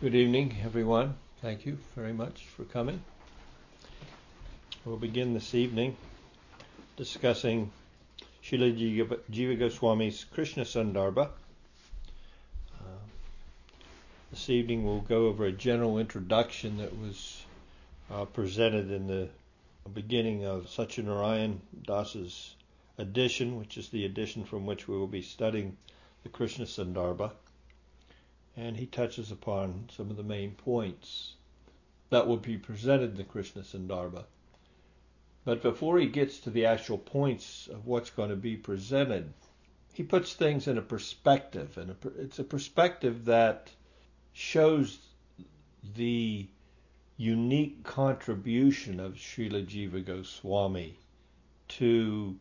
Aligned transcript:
Good 0.00 0.14
evening, 0.14 0.56
everyone. 0.62 1.16
Thank 1.42 1.66
you 1.66 1.76
very 1.96 2.12
much 2.12 2.44
for 2.56 2.62
coming. 2.62 3.02
We'll 4.84 4.96
begin 4.96 5.34
this 5.34 5.56
evening 5.56 5.96
discussing 6.96 7.72
Srila 8.44 9.18
Jiva 9.28 9.58
Goswami's 9.58 10.24
Krishna 10.32 10.62
Sandarbha. 10.62 11.30
Uh, 12.78 12.84
this 14.30 14.48
evening 14.48 14.84
we'll 14.84 15.00
go 15.00 15.26
over 15.26 15.46
a 15.46 15.52
general 15.52 15.98
introduction 15.98 16.76
that 16.76 16.96
was 16.96 17.42
uh, 18.08 18.24
presented 18.24 18.92
in 18.92 19.08
the 19.08 19.28
beginning 19.92 20.44
of 20.44 20.66
Satyanarayan 20.68 21.58
Das's 21.84 22.54
edition, 22.98 23.58
which 23.58 23.76
is 23.76 23.88
the 23.88 24.04
edition 24.04 24.44
from 24.44 24.64
which 24.64 24.86
we 24.86 24.96
will 24.96 25.08
be 25.08 25.22
studying 25.22 25.76
the 26.22 26.28
Krishna 26.28 26.66
Sandarbha 26.66 27.32
and 28.58 28.76
he 28.76 28.86
touches 28.86 29.30
upon 29.30 29.88
some 29.96 30.10
of 30.10 30.16
the 30.16 30.22
main 30.22 30.50
points 30.50 31.34
that 32.10 32.26
will 32.26 32.36
be 32.36 32.56
presented 32.56 33.12
in 33.12 33.16
the 33.16 33.24
Krishna 33.24 33.62
Sandarbha. 33.62 34.24
But 35.44 35.62
before 35.62 35.98
he 35.98 36.06
gets 36.06 36.40
to 36.40 36.50
the 36.50 36.66
actual 36.66 36.98
points 36.98 37.68
of 37.68 37.86
what's 37.86 38.10
going 38.10 38.30
to 38.30 38.36
be 38.36 38.56
presented, 38.56 39.32
he 39.94 40.02
puts 40.02 40.34
things 40.34 40.66
in 40.66 40.76
a 40.76 40.82
perspective, 40.82 41.78
and 41.78 41.94
it's 42.18 42.40
a 42.40 42.44
perspective 42.44 43.26
that 43.26 43.70
shows 44.32 44.98
the 45.94 46.48
unique 47.16 47.84
contribution 47.84 48.98
of 48.98 49.14
Srila 49.14 49.66
Jiva 49.66 50.04
Goswami 50.04 50.98
to 51.68 52.36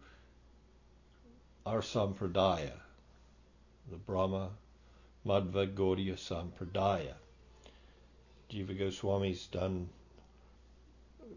our 1.66 1.81
sampradaya, 1.81 2.73
the 3.91 3.97
Brahma 3.97 4.49
Madhva 5.27 5.67
Gaudiya 5.67 6.16
Sampradaya. 6.16 7.16
Jiva 8.49 8.77
Goswami's 8.80 9.45
done 9.48 9.90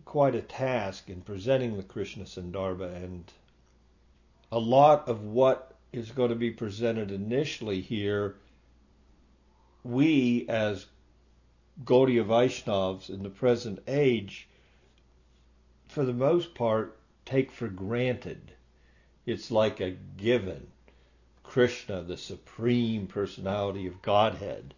quite 0.04 0.36
a 0.36 0.42
task 0.42 1.10
in 1.10 1.20
presenting 1.22 1.76
the 1.76 1.82
Krishna 1.82 2.22
Sandarbha, 2.22 2.94
and 2.94 3.32
a 4.52 4.60
lot 4.60 5.08
of 5.08 5.24
what 5.24 5.74
is 5.92 6.12
going 6.12 6.30
to 6.30 6.36
be 6.36 6.52
presented 6.52 7.10
initially 7.10 7.80
here, 7.80 8.36
we 9.82 10.46
as 10.48 10.86
Gaudiya 11.84 12.24
Vaishnavas 12.24 13.10
in 13.10 13.24
the 13.24 13.30
present 13.30 13.80
age, 13.88 14.48
for 15.88 16.04
the 16.04 16.12
most 16.12 16.54
part, 16.54 16.96
take 17.24 17.50
for 17.50 17.66
granted. 17.66 18.52
It's 19.26 19.50
like 19.50 19.80
a 19.80 19.90
given. 19.90 20.68
Krishna, 21.50 22.00
the 22.00 22.16
Supreme 22.16 23.08
Personality 23.08 23.88
of 23.88 24.02
Godhead. 24.02 24.72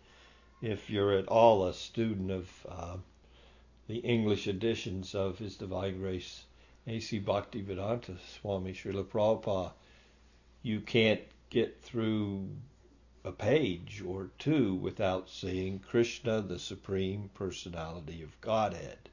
If 0.62 0.88
you're 0.88 1.12
at 1.12 1.28
all 1.28 1.66
a 1.66 1.74
student 1.74 2.30
of 2.30 2.66
uh, 2.66 2.96
the 3.88 3.98
English 3.98 4.48
editions 4.48 5.14
of 5.14 5.38
His 5.38 5.54
Divine 5.56 5.98
Grace, 5.98 6.46
A.C. 6.86 7.20
Bhaktivedanta 7.20 8.16
Swami 8.18 8.72
Srila 8.72 9.04
Prabhupada, 9.04 9.72
you 10.62 10.80
can't 10.80 11.20
get 11.50 11.82
through 11.82 12.48
a 13.22 13.32
page 13.32 14.00
or 14.00 14.30
two 14.38 14.74
without 14.74 15.28
seeing 15.28 15.78
Krishna, 15.78 16.40
the 16.40 16.58
Supreme 16.58 17.28
Personality 17.34 18.22
of 18.22 18.40
Godhead. 18.40 19.10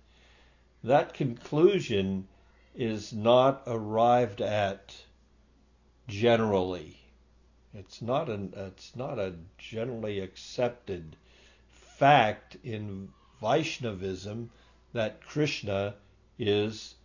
That 0.81 1.13
conclusion 1.13 2.29
is 2.73 3.11
not 3.11 3.63
arrived 3.67 4.39
at 4.39 4.95
generally 6.07 6.98
it's 7.73 8.02
not 8.02 8.30
an 8.30 8.52
it's 8.56 8.95
not 8.95 9.20
a 9.20 9.36
generally 9.58 10.20
accepted 10.20 11.16
fact 11.72 12.58
in 12.64 13.09
Vaishnavism 13.42 14.50
that 14.94 15.22
Krishna 15.22 15.95
is 16.40 16.95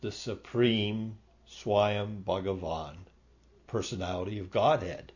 the 0.00 0.10
supreme 0.10 1.18
Swayam 1.48 2.24
Bhagavan, 2.24 2.96
personality 3.66 4.38
of 4.38 4.50
Godhead. 4.50 5.12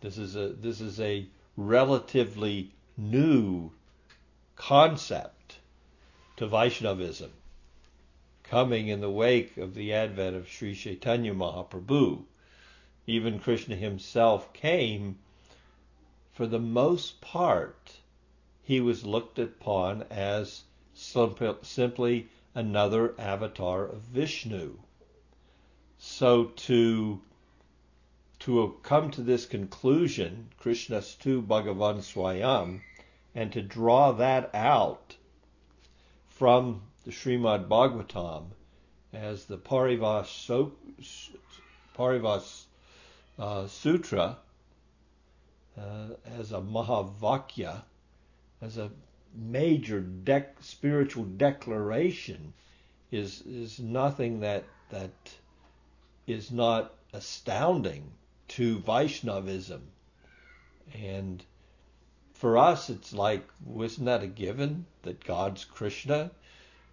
This 0.00 0.16
is 0.16 0.34
a 0.34 0.48
this 0.48 0.80
is 0.80 0.98
a 0.98 1.26
relatively 1.56 2.72
new 2.96 3.70
concept 4.56 5.58
to 6.36 6.46
Vaishnavism, 6.46 7.32
coming 8.44 8.88
in 8.88 9.00
the 9.00 9.10
wake 9.10 9.58
of 9.58 9.74
the 9.74 9.92
advent 9.92 10.36
of 10.36 10.48
Sri 10.48 10.74
Chaitanya 10.74 11.34
Mahaprabhu 11.34 12.24
even 13.06 13.38
Krishna 13.40 13.74
himself 13.74 14.52
came, 14.52 15.18
for 16.32 16.46
the 16.46 16.60
most 16.60 17.20
part, 17.20 18.00
he 18.62 18.80
was 18.80 19.04
looked 19.04 19.38
upon 19.38 20.02
as 20.04 20.62
simply 20.94 22.28
another 22.54 23.14
avatar 23.18 23.84
of 23.84 24.02
Vishnu. 24.02 24.78
So 25.98 26.44
to 26.44 27.20
to 28.40 28.76
come 28.82 29.10
to 29.12 29.22
this 29.22 29.46
conclusion, 29.46 30.48
Krishnastu 30.60 31.46
Bhagavan 31.46 31.98
Swayam, 32.02 32.82
and 33.34 33.52
to 33.52 33.62
draw 33.62 34.10
that 34.12 34.52
out 34.52 35.16
from 36.26 36.82
the 37.04 37.12
Srimad 37.12 37.68
Bhagavatam 37.68 38.46
as 39.12 39.44
the 39.44 39.58
Parivas, 39.58 40.26
so, 40.26 40.72
Parivas 41.96 42.64
uh, 43.38 43.66
Sutra 43.66 44.38
uh, 45.78 46.08
as 46.38 46.52
a 46.52 46.60
Mahavakya, 46.60 47.82
as 48.60 48.78
a 48.78 48.90
major 49.34 50.02
dec- 50.02 50.60
spiritual 50.60 51.24
declaration, 51.24 52.52
is 53.10 53.42
is 53.42 53.78
nothing 53.78 54.40
that 54.40 54.64
that 54.90 55.12
is 56.26 56.50
not 56.50 56.94
astounding 57.12 58.12
to 58.48 58.78
Vaishnavism. 58.80 59.82
And 60.94 61.42
for 62.34 62.58
us, 62.58 62.90
it's 62.90 63.12
like, 63.12 63.48
wasn't 63.64 64.06
that 64.06 64.22
a 64.22 64.26
given 64.26 64.86
that 65.02 65.24
God's 65.24 65.64
Krishna 65.64 66.30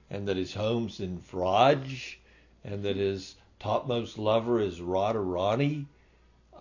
and 0.10 0.28
that 0.28 0.38
his 0.38 0.54
home's 0.54 1.00
in 1.00 1.20
Vraj 1.20 2.16
and 2.64 2.84
that 2.84 2.96
his 2.96 3.36
topmost 3.60 4.18
lover 4.18 4.60
is 4.62 4.80
Radharani 4.80 5.86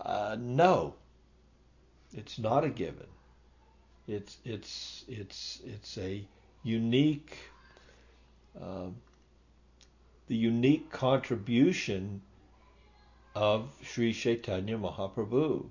uh, 0.01 0.37
no, 0.39 0.95
it's 2.13 2.39
not 2.39 2.65
a 2.65 2.69
given. 2.69 3.07
It's 4.07 4.39
it's 4.45 5.05
it's 5.09 5.61
it's 5.65 5.99
a 5.99 6.27
unique 6.63 7.37
uh, 8.61 8.89
the 10.29 10.37
unique 10.37 10.91
contribution 10.91 12.23
of 13.35 13.71
Sri 13.83 14.13
Chaitanya 14.13 14.79
Mahaprabhu. 14.79 15.71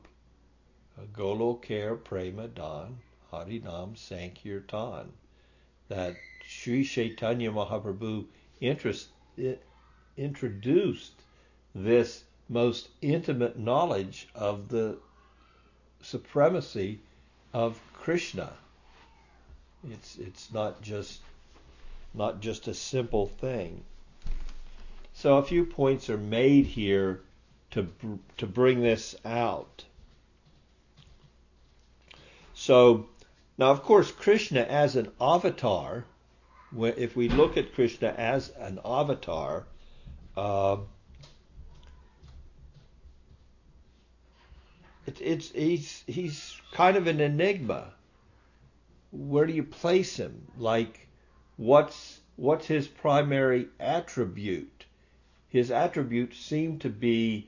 Golokare 1.14 2.04
Prema 2.04 2.48
Dan 2.48 2.98
Harinam 3.32 3.96
Sankirtan. 3.96 5.10
That 5.90 6.16
Sri 6.46 6.84
Chaitanya 6.84 7.52
Mahaprabhu 7.52 8.26
interest, 8.62 9.10
introduced 10.18 11.14
this 11.76 12.24
most 12.50 12.90
intimate 13.02 13.58
knowledge 13.58 14.28
of 14.36 14.70
the 14.70 14.98
supremacy 16.02 17.00
of 17.54 17.80
Krishna. 17.94 18.54
It's 19.90 20.18
it's 20.18 20.52
not 20.54 20.82
just 20.82 21.22
not 22.14 22.40
just 22.40 22.68
a 22.68 22.74
simple 22.74 23.28
thing. 23.28 23.84
So 25.14 25.38
a 25.38 25.44
few 25.44 25.66
points 25.66 26.10
are 26.10 26.18
made 26.18 26.66
here 26.66 27.22
to 27.72 27.88
to 28.38 28.48
bring 28.48 28.82
this 28.82 29.16
out. 29.26 29.86
So 32.54 33.08
now, 33.58 33.72
of 33.72 33.84
course, 33.84 34.12
Krishna 34.12 34.62
as 34.62 34.96
an 34.96 35.12
avatar. 35.20 36.06
If 36.78 37.16
we 37.16 37.30
look 37.30 37.58
at 37.58 37.74
Krishna 37.74 38.10
as 38.10 38.50
an 38.50 38.80
avatar, 38.84 39.66
uh, 40.36 40.78
It's 45.08 45.22
it's 45.22 45.52
he's 45.52 46.04
he's 46.06 46.62
kind 46.74 46.98
of 46.98 47.08
an 47.08 47.22
enigma. 47.22 47.94
Where 49.12 49.46
do 49.46 49.54
you 49.54 49.64
place 49.64 50.18
him? 50.18 50.52
Like, 50.58 51.08
what's 51.56 52.20
what's 52.36 52.68
his 52.68 52.90
primary 52.90 53.70
attribute? 53.80 54.84
His 55.48 55.72
attributes 55.72 56.38
seem 56.38 56.78
to 56.80 56.90
be 56.90 57.48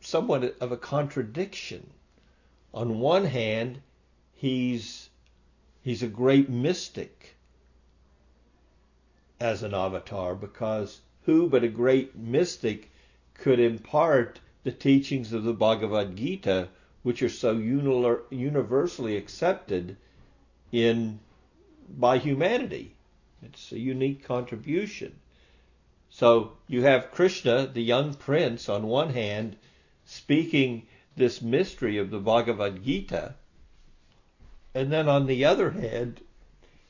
somewhat 0.00 0.56
of 0.62 0.72
a 0.72 0.78
contradiction. 0.78 1.90
On 2.72 3.00
one 3.00 3.26
hand, 3.26 3.82
he's 4.32 5.10
he's 5.82 6.02
a 6.02 6.08
great 6.08 6.48
mystic 6.48 7.36
as 9.38 9.62
an 9.62 9.74
avatar 9.74 10.34
because 10.34 11.02
who 11.24 11.50
but 11.50 11.64
a 11.64 11.68
great 11.68 12.16
mystic 12.16 12.90
could 13.34 13.60
impart 13.60 14.40
the 14.62 14.72
teachings 14.72 15.32
of 15.32 15.44
the 15.44 15.52
Bhagavad 15.52 16.16
Gita, 16.16 16.68
which 17.02 17.22
are 17.22 17.28
so 17.28 17.52
universally 17.52 19.16
accepted 19.16 19.96
in 20.70 21.18
by 21.88 22.18
humanity. 22.18 22.94
It's 23.42 23.72
a 23.72 23.78
unique 23.78 24.22
contribution. 24.22 25.18
So 26.10 26.58
you 26.68 26.82
have 26.82 27.10
Krishna, 27.10 27.66
the 27.66 27.82
young 27.82 28.14
prince, 28.14 28.68
on 28.68 28.86
one 28.86 29.10
hand, 29.10 29.56
speaking 30.04 30.86
this 31.16 31.40
mystery 31.40 31.98
of 31.98 32.10
the 32.10 32.18
Bhagavad 32.18 32.84
Gita, 32.84 33.34
and 34.74 34.92
then 34.92 35.08
on 35.08 35.26
the 35.26 35.44
other 35.44 35.70
hand, 35.70 36.20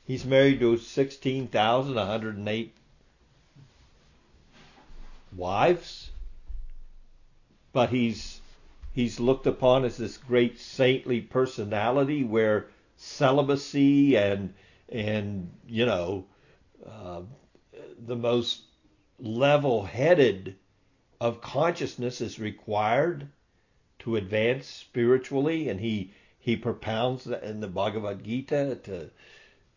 he's 0.03 0.25
married 0.25 0.59
to 0.59 0.77
16,108 0.77 2.73
wives, 5.35 6.10
but 7.73 7.89
he's 7.89 8.41
he's 8.93 9.19
looked 9.19 9.47
upon 9.47 9.85
as 9.85 9.97
this 9.97 10.17
great 10.17 10.59
saintly 10.59 11.21
personality 11.21 12.23
where 12.23 12.67
celibacy 12.97 14.15
and 14.15 14.53
and 14.89 15.51
you 15.67 15.85
know 15.85 16.25
uh, 16.85 17.21
the 18.05 18.15
most 18.15 18.61
level-headed 19.19 20.55
of 21.19 21.41
consciousness 21.41 22.19
is 22.19 22.39
required 22.39 23.27
to 23.99 24.15
advance 24.15 24.65
spiritually, 24.65 25.69
and 25.69 25.79
he 25.79 26.11
he 26.39 26.55
propounds 26.55 27.27
in 27.27 27.59
the 27.59 27.67
Bhagavad 27.67 28.23
Gita 28.23 28.79
to 28.83 29.11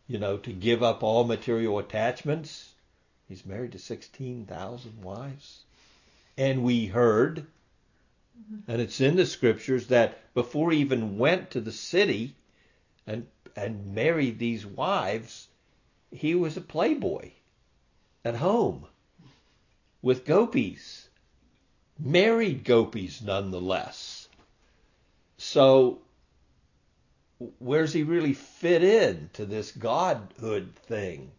you 0.06 0.18
know 0.18 0.38
to 0.38 0.52
give 0.52 0.82
up 0.82 1.02
all 1.02 1.24
material 1.24 1.78
attachments. 1.78 2.72
He's 3.28 3.44
married 3.44 3.72
to 3.72 3.78
sixteen 3.78 4.46
thousand 4.46 5.02
wives, 5.02 5.64
and 6.38 6.64
we 6.64 6.86
heard, 6.86 7.46
Mm-hmm. 8.36 8.70
and 8.70 8.82
it's 8.82 9.00
in 9.00 9.14
the 9.16 9.26
scriptures 9.26 9.86
that 9.88 10.34
before 10.34 10.72
he 10.72 10.78
even 10.80 11.18
went 11.18 11.50
to 11.52 11.60
the 11.60 11.72
city 11.72 12.34
and 13.06 13.26
and 13.56 13.94
married 13.94 14.38
these 14.38 14.66
wives, 14.66 15.48
he 16.10 16.34
was 16.34 16.56
a 16.56 16.60
playboy 16.60 17.30
at 18.24 18.34
home 18.34 18.86
with 20.02 20.24
gopis, 20.24 21.08
married 21.98 22.64
gopis 22.64 23.22
nonetheless. 23.22 24.28
So, 25.38 26.02
where's 27.58 27.92
he 27.92 28.02
really 28.02 28.34
fit 28.34 28.82
in 28.82 29.30
to 29.34 29.46
this 29.46 29.70
godhood 29.70 30.74
thing? 30.74 31.30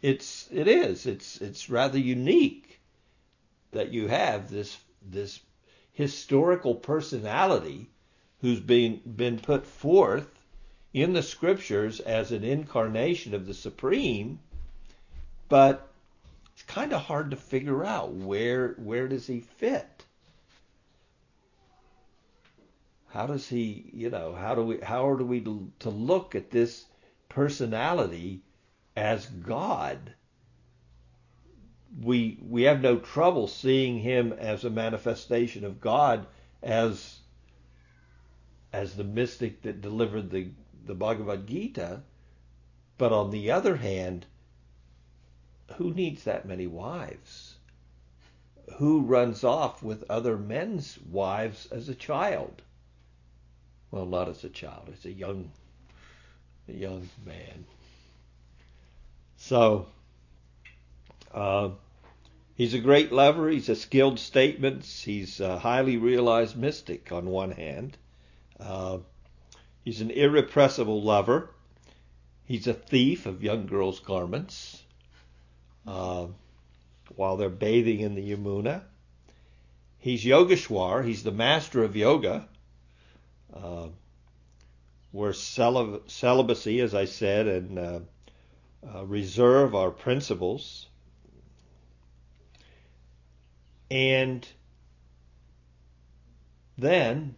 It's 0.00 0.48
it 0.50 0.66
is 0.66 1.04
it's 1.04 1.40
it's 1.40 1.68
rather 1.68 1.98
unique 1.98 2.80
that 3.72 3.92
you 3.92 4.08
have 4.08 4.50
this 4.50 4.78
this 5.02 5.40
historical 5.92 6.74
personality 6.74 7.90
who's 8.40 8.60
been 8.60 9.00
been 9.16 9.38
put 9.38 9.66
forth 9.66 10.28
in 10.92 11.12
the 11.12 11.22
scriptures 11.22 12.00
as 12.00 12.32
an 12.32 12.42
incarnation 12.42 13.34
of 13.34 13.46
the 13.46 13.54
supreme, 13.54 14.38
but 15.48 15.88
it's 16.52 16.62
kind 16.62 16.92
of 16.92 17.02
hard 17.02 17.30
to 17.30 17.36
figure 17.36 17.84
out 17.84 18.12
where 18.12 18.74
where 18.78 19.08
does 19.08 19.26
he 19.26 19.40
fit. 19.40 20.04
How 23.08 23.26
does 23.26 23.48
he, 23.48 23.90
you 23.92 24.10
know, 24.10 24.34
how 24.34 24.54
do 24.54 24.62
we 24.62 24.80
how 24.80 25.08
are 25.08 25.16
we 25.16 25.40
to, 25.40 25.70
to 25.80 25.90
look 25.90 26.34
at 26.34 26.50
this 26.50 26.84
personality 27.28 28.42
as 28.96 29.26
God? 29.26 30.14
We 31.98 32.38
we 32.40 32.62
have 32.62 32.80
no 32.80 32.98
trouble 32.98 33.48
seeing 33.48 33.98
him 34.00 34.32
as 34.32 34.64
a 34.64 34.70
manifestation 34.70 35.64
of 35.64 35.80
God 35.80 36.26
as 36.62 37.20
as 38.72 38.96
the 38.96 39.04
mystic 39.04 39.62
that 39.62 39.80
delivered 39.80 40.30
the 40.30 40.50
the 40.84 40.94
Bhagavad 40.94 41.46
Gita, 41.46 42.02
but 42.98 43.12
on 43.12 43.30
the 43.30 43.50
other 43.50 43.76
hand, 43.76 44.26
who 45.76 45.92
needs 45.94 46.24
that 46.24 46.46
many 46.46 46.66
wives? 46.66 47.56
Who 48.76 49.00
runs 49.02 49.44
off 49.44 49.82
with 49.82 50.08
other 50.10 50.36
men's 50.36 50.98
wives 51.00 51.66
as 51.72 51.88
a 51.88 51.94
child? 51.94 52.62
Well, 53.90 54.06
not 54.06 54.28
as 54.28 54.44
a 54.44 54.48
child, 54.48 54.88
as 54.92 55.04
a 55.04 55.12
young, 55.12 55.50
a 56.68 56.72
young 56.72 57.08
man. 57.24 57.64
So, 59.36 59.88
uh, 61.32 61.70
he's 62.54 62.74
a 62.74 62.78
great 62.78 63.12
lover. 63.12 63.48
He's 63.48 63.68
a 63.68 63.76
skilled 63.76 64.18
statements. 64.18 65.02
He's 65.02 65.40
a 65.40 65.58
highly 65.58 65.96
realized 65.96 66.56
mystic 66.56 67.12
on 67.12 67.26
one 67.26 67.52
hand. 67.52 67.96
Uh, 68.58 68.98
he's 69.84 70.00
an 70.00 70.10
irrepressible 70.10 71.02
lover. 71.02 71.50
He's 72.44 72.66
a 72.66 72.74
thief 72.74 73.26
of 73.26 73.44
young 73.44 73.66
girls' 73.66 74.00
garments 74.00 74.82
uh, 75.86 76.26
while 77.14 77.36
they're 77.36 77.48
bathing 77.48 78.00
in 78.00 78.14
the 78.14 78.32
Yamuna. 78.32 78.82
He's 79.98 80.24
Yogeshwar. 80.24 81.04
He's 81.04 81.22
the 81.22 81.30
master 81.30 81.84
of 81.84 81.94
yoga. 81.94 82.48
Uh, 83.54 83.88
where 85.12 85.32
celib- 85.32 86.08
celibacy, 86.08 86.80
as 86.80 86.94
I 86.94 87.04
said, 87.04 87.46
and 87.46 87.78
uh, 87.78 88.00
uh, 88.94 89.04
reserve 89.04 89.74
are 89.74 89.90
principles. 89.90 90.86
And 93.90 94.46
then 96.78 97.36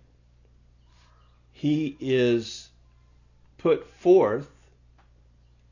he 1.53 1.97
is 1.99 2.69
put 3.59 3.87
forth 3.87 4.51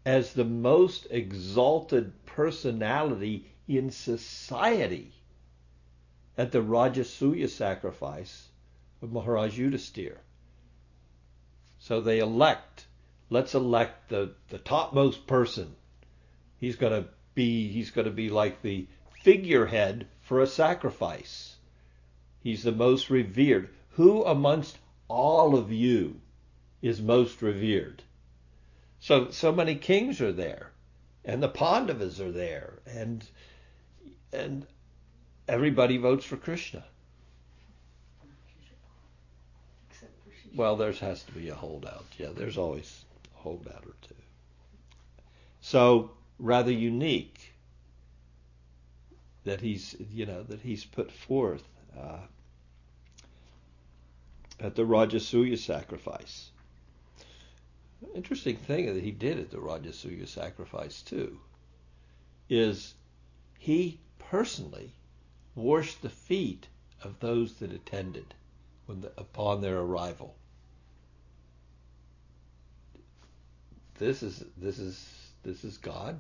as 0.06 0.32
the 0.32 0.44
most 0.44 1.06
exalted 1.10 2.12
personality 2.24 3.46
in 3.68 3.90
society 3.90 5.12
at 6.38 6.52
the 6.52 6.62
Rajasuya 6.62 7.48
sacrifice 7.48 8.48
of 9.02 9.12
Maharaj 9.12 9.58
Yudhisthira. 9.58 10.18
So 11.78 12.00
they 12.00 12.18
elect, 12.18 12.86
let's 13.28 13.54
elect 13.54 14.08
the, 14.08 14.34
the 14.48 14.58
topmost 14.58 15.26
person. 15.26 15.74
He's 16.58 16.76
going 16.76 17.02
to 17.02 17.08
be 17.34 17.68
he's 17.70 17.90
going 17.90 18.06
to 18.06 18.10
be 18.10 18.28
like 18.28 18.60
the 18.62 18.86
figurehead 19.20 20.06
for 20.20 20.40
a 20.40 20.46
sacrifice. 20.46 21.56
He's 22.42 22.62
the 22.62 22.72
most 22.72 23.10
revered. 23.10 23.68
Who 23.92 24.24
amongst 24.24 24.78
all 25.08 25.56
of 25.56 25.72
you 25.72 26.20
is 26.82 27.00
most 27.00 27.42
revered? 27.42 28.02
So 28.98 29.30
so 29.30 29.52
many 29.52 29.76
kings 29.76 30.20
are 30.20 30.32
there 30.32 30.70
and 31.24 31.42
the 31.42 31.48
Pandavas 31.48 32.20
are 32.20 32.32
there, 32.32 32.78
and 32.86 33.24
and 34.32 34.66
everybody 35.48 35.96
votes 35.96 36.24
for 36.24 36.36
Krishna. 36.36 36.84
Well, 40.54 40.76
there 40.76 40.92
has 40.92 41.22
to 41.24 41.32
be 41.32 41.48
a 41.48 41.54
holdout. 41.54 42.06
Yeah, 42.18 42.30
there's 42.34 42.58
always 42.58 43.04
a 43.36 43.42
holdout 43.42 43.84
or 43.86 43.94
two. 44.02 44.14
So 45.60 46.10
rather 46.38 46.72
unique 46.72 47.49
that 49.44 49.60
he's 49.60 49.96
you 50.12 50.26
know 50.26 50.42
that 50.44 50.60
he's 50.60 50.84
put 50.84 51.10
forth 51.10 51.66
uh, 51.98 52.20
at 54.58 54.74
the 54.74 54.84
Rajasuya 54.84 55.58
sacrifice. 55.58 56.50
Interesting 58.14 58.56
thing 58.56 58.86
that 58.94 59.02
he 59.02 59.10
did 59.10 59.38
at 59.38 59.50
the 59.50 59.58
Rajasuya 59.58 60.26
sacrifice 60.26 61.02
too 61.02 61.38
is 62.48 62.94
he 63.58 64.00
personally 64.18 64.92
washed 65.54 66.02
the 66.02 66.08
feet 66.08 66.66
of 67.02 67.18
those 67.20 67.54
that 67.54 67.72
attended 67.72 68.34
when 68.86 69.00
the, 69.00 69.12
upon 69.16 69.60
their 69.60 69.78
arrival. 69.78 70.34
This 73.98 74.22
is 74.22 74.42
this 74.56 74.78
is 74.78 75.08
this 75.42 75.62
is 75.64 75.76
God. 75.78 76.18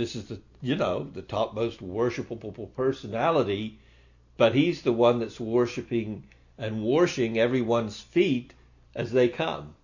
This 0.00 0.16
is 0.16 0.24
the 0.24 0.40
you 0.62 0.76
know 0.76 1.10
the 1.12 1.20
topmost 1.20 1.80
worshipable 1.80 2.74
personality, 2.74 3.78
but 4.38 4.54
he's 4.54 4.80
the 4.80 4.94
one 4.94 5.18
that's 5.18 5.38
worshiping 5.38 6.24
and 6.56 6.82
washing 6.82 7.38
everyone's 7.38 8.00
feet 8.00 8.54
as 8.94 9.12
they 9.12 9.28
come. 9.28 9.74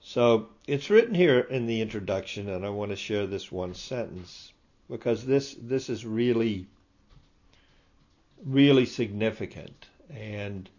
So 0.00 0.50
it's 0.68 0.88
written 0.88 1.16
here 1.16 1.40
in 1.40 1.66
the 1.66 1.80
introduction, 1.80 2.48
and 2.48 2.64
I 2.64 2.68
want 2.68 2.92
to 2.92 2.96
share 2.96 3.26
this 3.26 3.50
one 3.50 3.74
sentence 3.74 4.52
because 4.88 5.26
this 5.26 5.56
this 5.60 5.90
is 5.90 6.06
really 6.06 6.68
really 8.46 8.86
significant 8.86 9.88
and 10.08 10.70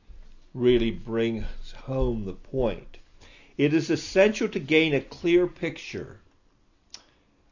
really 0.54 0.92
brings 0.92 1.72
home 1.86 2.26
the 2.26 2.34
point. 2.34 2.98
It 3.58 3.74
is 3.74 3.90
essential 3.90 4.48
to 4.50 4.60
gain 4.60 4.94
a 4.94 5.02
clear 5.02 5.48
picture 5.48 6.20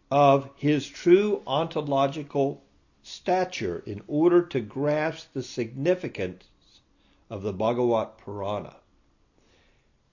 of 0.09 0.49
his 0.55 0.87
true 0.87 1.41
ontological 1.47 2.63
stature 3.01 3.81
in 3.85 4.01
order 4.07 4.41
to 4.43 4.59
grasp 4.59 5.33
the 5.33 5.43
significance 5.43 6.45
of 7.29 7.43
the 7.43 7.53
Bhagavat 7.53 8.17
Purana 8.17 8.75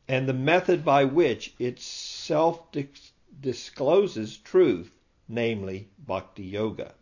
and 0.09 0.27
the 0.27 0.33
method 0.33 0.85
by 0.85 1.05
which 1.05 1.53
it 1.59 1.79
self 1.79 2.63
discloses 3.41 4.39
truth, 4.39 4.91
namely 5.29 5.89
Bhakti 5.99 6.45
Yoga. 6.45 6.95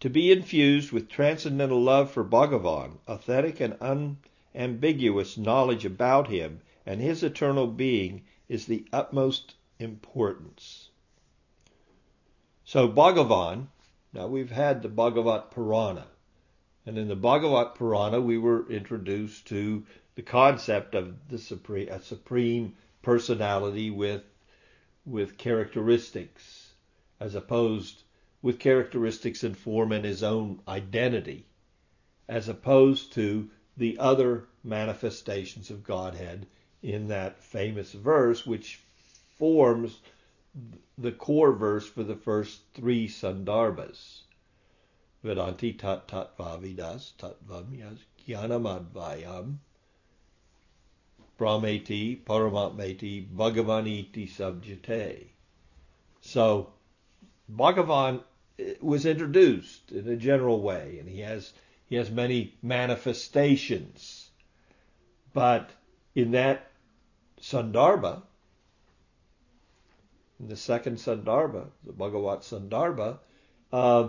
To 0.00 0.10
be 0.10 0.30
infused 0.30 0.92
with 0.92 1.08
transcendental 1.08 1.82
love 1.82 2.10
for 2.10 2.22
Bhagavan, 2.22 2.98
authentic 3.08 3.60
and 3.60 3.74
unambiguous 4.54 5.36
knowledge 5.36 5.84
about 5.84 6.28
him 6.28 6.60
and 6.86 7.00
his 7.00 7.22
eternal 7.22 7.66
being 7.66 8.22
is 8.48 8.66
the 8.66 8.86
utmost 8.92 9.54
importance. 9.78 10.90
So 12.64 12.88
Bhagavan, 12.88 13.68
now 14.12 14.26
we've 14.28 14.50
had 14.50 14.82
the 14.82 14.88
Bhagavat 14.88 15.50
Purana, 15.50 16.06
and 16.86 16.96
in 16.96 17.08
the 17.08 17.16
Bhagavat 17.16 17.74
Purana 17.74 18.20
we 18.20 18.38
were 18.38 18.70
introduced 18.70 19.46
to 19.48 19.84
the 20.14 20.22
concept 20.22 20.94
of 20.94 21.28
the 21.28 21.38
supreme, 21.38 21.88
a 21.88 22.00
supreme 22.00 22.76
personality 23.02 23.90
with 23.90 24.22
with 25.04 25.36
characteristics, 25.36 26.74
as 27.20 27.34
opposed 27.34 28.02
with 28.40 28.58
characteristics 28.58 29.42
and 29.42 29.56
form 29.56 29.92
and 29.92 30.04
his 30.04 30.22
own 30.22 30.60
identity, 30.68 31.44
as 32.28 32.48
opposed 32.48 33.12
to 33.12 33.50
the 33.76 33.98
other 33.98 34.46
manifestations 34.62 35.70
of 35.70 35.84
Godhead 35.84 36.46
in 36.82 37.08
that 37.08 37.42
famous 37.42 37.92
verse, 37.92 38.46
which 38.46 38.80
forms 39.36 40.00
the 40.96 41.12
core 41.12 41.52
verse 41.52 41.86
for 41.86 42.04
the 42.04 42.16
first 42.16 42.60
three 42.74 43.08
Sandarbhas. 43.08 44.20
Vedanti 45.24 45.76
tat 45.78 46.06
tatvavidas 46.06 47.12
tatvamyas 47.18 47.98
jnanamadvayam 48.28 49.56
brahmeti 51.38 52.22
paramatmeti 52.22 53.26
bhagavaniti 53.34 54.28
subjite. 54.28 55.26
So 56.20 56.72
Bhagavan 57.50 58.22
eh, 58.58 58.74
was 58.80 59.04
introduced 59.04 59.92
in 59.92 60.08
a 60.08 60.16
general 60.16 60.60
way, 60.62 60.98
and 60.98 61.08
he 61.08 61.20
has 61.20 61.52
he 61.86 61.96
has 61.96 62.10
many 62.10 62.54
manifestations. 62.62 64.30
But 65.32 65.70
in 66.14 66.32
that 66.32 66.70
Sandarbha, 67.40 68.22
in 70.40 70.48
the 70.48 70.56
second 70.56 70.96
Sandarbha, 70.96 71.66
the 71.84 71.92
Bhagavat 71.92 72.40
Sandarbha, 72.40 73.18
uh, 73.72 74.08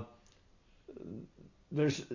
there's 1.72 2.06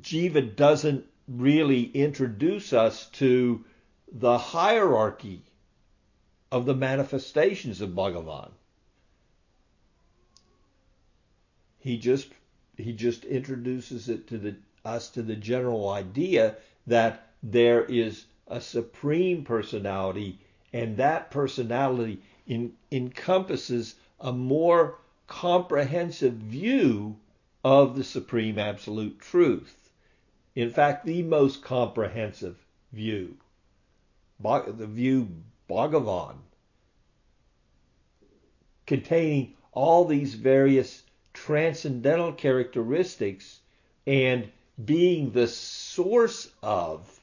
Jiva 0.00 0.54
doesn't 0.54 1.06
really 1.26 1.82
introduce 1.82 2.72
us 2.72 3.06
to 3.10 3.64
the 4.10 4.38
hierarchy 4.38 5.42
of 6.50 6.64
the 6.64 6.74
manifestations 6.74 7.80
of 7.80 7.90
Bhagavan. 7.90 8.50
He 11.78 11.98
just 11.98 12.28
he 12.76 12.92
just 12.92 13.24
introduces 13.24 14.08
it 14.08 14.28
to 14.28 14.38
the 14.38 14.56
us 14.84 15.08
to 15.10 15.22
the 15.22 15.36
general 15.36 15.88
idea 15.90 16.56
that 16.86 17.28
there 17.42 17.84
is 17.84 18.24
a 18.46 18.60
supreme 18.60 19.44
personality 19.44 20.38
and 20.72 20.96
that 20.96 21.30
personality 21.30 22.20
in, 22.46 22.72
encompasses 22.90 23.94
a 24.20 24.32
more 24.32 24.98
comprehensive 25.26 26.34
view 26.34 27.16
of 27.64 27.96
the 27.96 28.04
supreme 28.04 28.58
absolute 28.58 29.18
truth. 29.20 29.90
In 30.54 30.70
fact, 30.70 31.04
the 31.04 31.22
most 31.22 31.62
comprehensive 31.62 32.56
view 32.92 33.36
the 34.40 34.86
view 34.86 35.28
Bhagavan, 35.68 36.36
containing 38.86 39.54
all 39.72 40.04
these 40.04 40.34
various 40.34 41.02
transcendental 41.32 42.32
characteristics 42.32 43.60
and 44.06 44.50
being 44.82 45.32
the 45.32 45.48
source 45.48 46.50
of 46.62 47.20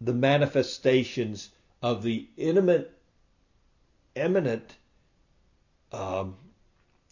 the 0.00 0.12
manifestations 0.12 1.50
of 1.82 2.02
the 2.02 2.28
intimate, 2.36 2.92
eminent 4.14 4.76
um, 5.92 6.36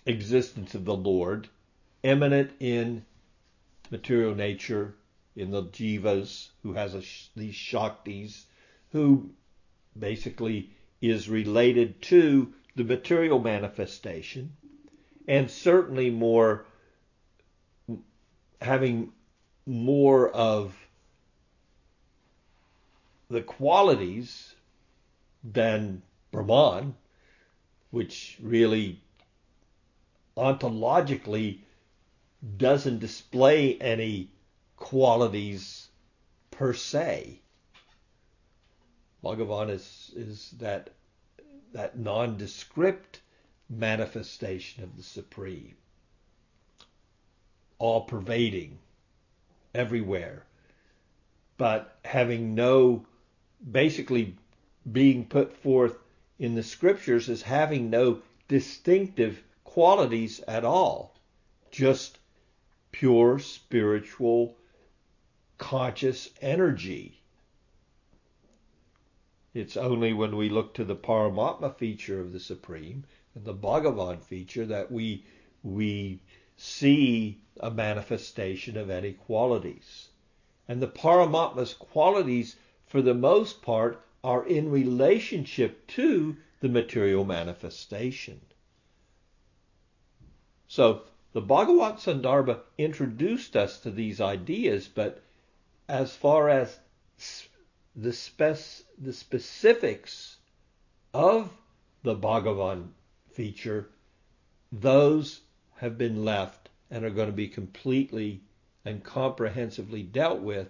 existence 0.05 0.75
of 0.75 0.85
the 0.85 0.95
Lord, 0.95 1.49
immanent 2.03 2.53
in 2.61 3.05
material 3.91 4.35
nature, 4.35 4.95
in 5.35 5.51
the 5.51 5.65
jivas, 5.65 6.49
who 6.63 6.75
has 6.75 6.95
a, 6.95 7.03
these 7.39 7.55
shaktis, 7.55 8.45
who 8.93 9.31
basically 9.99 10.71
is 11.01 11.29
related 11.29 12.01
to 12.03 12.53
the 12.77 12.85
material 12.85 13.39
manifestation, 13.39 14.57
and 15.27 15.51
certainly 15.51 16.11
more 16.11 16.65
having 18.67 19.13
more 19.65 20.29
of 20.31 20.75
the 23.31 23.43
qualities 23.43 24.55
than 25.45 26.03
Brahman, 26.33 26.95
which 27.91 28.37
really 28.43 29.01
ontologically 30.37 31.61
doesn't 32.57 32.99
display 32.99 33.79
any 33.79 34.31
qualities 34.77 35.89
per 36.51 36.73
se. 36.73 37.41
Bhagavan 39.23 39.71
is, 39.71 40.13
is 40.15 40.51
that, 40.59 40.91
that 41.73 41.99
nondescript 41.99 43.21
manifestation 43.69 44.85
of 44.85 44.97
the 44.97 45.03
Supreme, 45.03 45.77
all 47.79 48.03
pervading, 48.03 48.79
everywhere, 49.75 50.47
but 51.57 51.99
having 52.05 52.55
no, 52.55 53.07
basically 53.71 54.37
being 54.91 55.27
put 55.27 55.53
forth 55.53 55.99
in 56.39 56.55
the 56.55 56.63
scriptures 56.63 57.29
as 57.29 57.43
having 57.43 57.91
no 57.91 58.21
distinctive 58.49 59.43
qualities 59.65 60.41
at 60.47 60.65
all, 60.65 61.15
just 61.71 62.19
pure 62.93 63.39
spiritual 63.39 64.57
conscious 65.59 66.31
energy. 66.41 67.21
It's 69.55 69.77
only 69.77 70.13
when 70.13 70.37
we 70.37 70.51
look 70.51 70.75
to 70.75 70.85
the 70.85 70.97
Paramatma 70.97 71.75
feature 71.77 72.21
of 72.21 72.33
the 72.33 72.41
Supreme 72.41 73.05
and 73.35 73.45
the 73.45 73.55
Bhagavan 73.55 74.21
feature 74.21 74.67
that 74.67 74.93
we 74.93 75.25
we 75.63 76.21
see 76.57 77.41
a 77.61 77.71
manifestation 77.71 78.77
of 78.77 78.91
any 78.91 79.13
qualities. 79.13 80.09
And 80.69 80.83
the 80.83 80.89
Paramatma's 80.89 81.75
qualities, 81.75 82.57
for 82.87 83.01
the 83.03 83.15
most 83.15 83.63
part, 83.63 84.03
are 84.23 84.47
in 84.47 84.71
relationship 84.71 85.87
to 85.89 86.37
the 86.61 86.69
material 86.69 87.25
manifestation. 87.25 88.41
So 90.69 91.03
the 91.33 91.41
Bhagavat 91.41 91.99
Sandarbha 91.99 92.61
introduced 92.79 93.57
us 93.57 93.79
to 93.81 93.91
these 93.91 94.21
ideas, 94.21 94.89
but 94.89 95.23
as 95.89 96.17
far 96.17 96.49
as 96.49 96.79
the, 97.95 98.13
spec- 98.13 98.85
the 98.99 99.13
specifics 99.13 100.39
of 101.15 101.51
the 102.03 102.17
Bhagavan 102.17 102.89
feature, 103.31 103.89
those 104.73 105.43
have 105.77 105.97
been 105.97 106.25
left 106.25 106.66
and 106.91 107.05
are 107.05 107.11
going 107.11 107.29
to 107.29 107.33
be 107.33 107.49
completely 107.49 108.41
and 108.85 109.03
comprehensively 109.03 110.03
dealt 110.03 110.41
with 110.41 110.69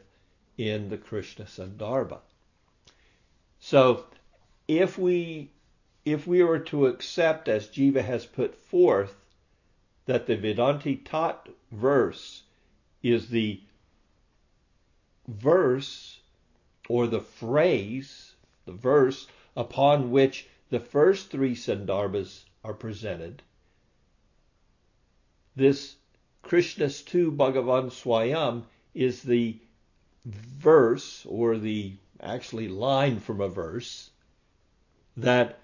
in 0.57 0.89
the 0.89 0.97
Krishna 0.97 1.45
Sandarbha. 1.45 2.21
So 3.61 4.07
if 4.69 4.99
we 4.99 5.51
if 6.05 6.27
we 6.27 6.43
were 6.43 6.61
to 6.61 6.87
accept 6.87 7.49
as 7.49 7.69
Jiva 7.69 8.03
has 8.03 8.25
put 8.27 8.55
forth 8.55 9.17
that 10.07 10.27
the 10.27 10.37
Vedanti 10.37 11.05
Tat 11.05 11.49
verse 11.73 12.45
is 13.03 13.29
the 13.29 13.61
verse 15.27 16.21
or 16.89 17.09
the 17.09 17.21
phrase, 17.21 18.35
the 18.65 18.73
verse 18.73 19.27
upon 19.57 20.11
which 20.11 20.47
the 20.71 20.81
first 20.81 21.31
three 21.31 21.55
Sandarbhas 21.55 22.45
are 22.65 22.75
presented. 22.75 23.43
This 25.57 25.97
Krishnastu 26.47 27.37
Bhagavan 27.37 27.91
Swayam 27.91 28.63
is 28.95 29.23
the 29.23 29.59
verse 30.25 31.27
or 31.29 31.59
the 31.59 31.95
actually 32.21 32.69
line 32.69 33.19
from 33.19 33.41
a 33.41 33.49
verse 33.49 34.11
that 35.17 35.59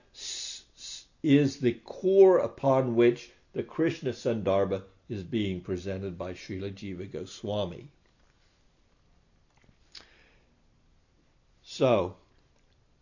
is 1.23 1.59
the 1.59 1.75
core 1.85 2.39
upon 2.39 2.97
which 2.97 3.31
the 3.53 3.63
Krishna 3.63 4.11
Sandarbha 4.11 4.83
is 5.09 5.23
being 5.23 5.61
presented 5.61 6.19
by 6.19 6.33
Srila 6.33 6.73
Jiva 6.73 7.11
Goswami. 7.13 7.89
So, 11.63 12.17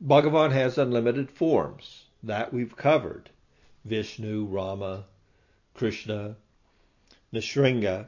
Bhagavan 0.05 0.53
has 0.53 0.77
unlimited 0.77 1.31
forms. 1.31 2.05
That 2.23 2.53
we've 2.53 2.77
covered. 2.77 3.31
Vishnu, 3.87 4.45
Rama, 4.45 5.07
Krishna, 5.73 6.37
Nrsinga. 7.33 8.07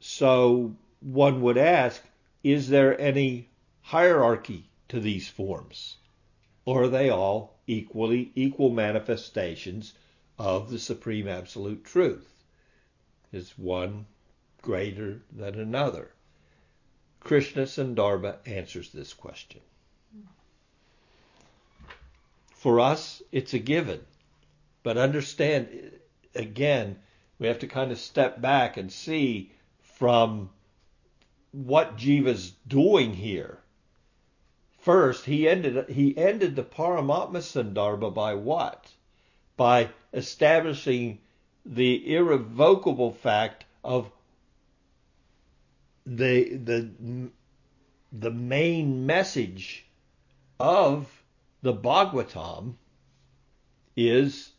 So 0.00 0.76
one 1.00 1.42
would 1.42 1.58
ask, 1.58 2.02
is 2.42 2.68
there 2.68 2.98
any 3.00 3.48
hierarchy 3.82 4.68
to 4.88 5.00
these 5.00 5.28
forms? 5.28 5.96
Or 6.64 6.84
are 6.84 6.88
they 6.88 7.10
all 7.10 7.58
equally 7.66 8.32
equal 8.34 8.70
manifestations 8.70 9.94
of 10.38 10.70
the 10.70 10.78
supreme 10.78 11.28
absolute 11.28 11.84
truth? 11.84 12.28
Is 13.32 13.58
one 13.58 14.06
greater 14.62 15.22
than 15.32 15.58
another? 15.58 16.10
Krishna 17.20 17.62
Sandarbha 17.62 18.38
answers 18.46 18.90
this 18.90 19.12
question. 19.12 19.60
For 22.54 22.80
us, 22.80 23.22
it's 23.30 23.54
a 23.54 23.58
given. 23.58 24.00
But 24.82 24.96
understand, 24.96 25.99
again, 26.34 26.98
we 27.38 27.46
have 27.46 27.58
to 27.60 27.66
kind 27.66 27.90
of 27.90 27.98
step 27.98 28.40
back 28.40 28.76
and 28.76 28.92
see 28.92 29.52
from 29.80 30.50
what 31.52 31.96
Jiva's 31.96 32.52
doing 32.66 33.14
here. 33.14 33.58
First, 34.78 35.26
he 35.26 35.48
ended 35.48 35.90
he 35.90 36.16
ended 36.16 36.56
the 36.56 36.62
Paramatma 36.62 37.38
Sandarbha 37.38 38.14
by 38.14 38.34
what? 38.34 38.92
By 39.56 39.90
establishing 40.12 41.18
the 41.66 42.14
irrevocable 42.14 43.12
fact 43.12 43.64
of 43.84 44.10
the 46.06 46.56
the 46.56 47.30
the 48.12 48.30
main 48.30 49.06
message 49.06 49.86
of 50.58 51.22
the 51.62 51.74
Bhagavatam 51.74 52.74
is 53.96 54.52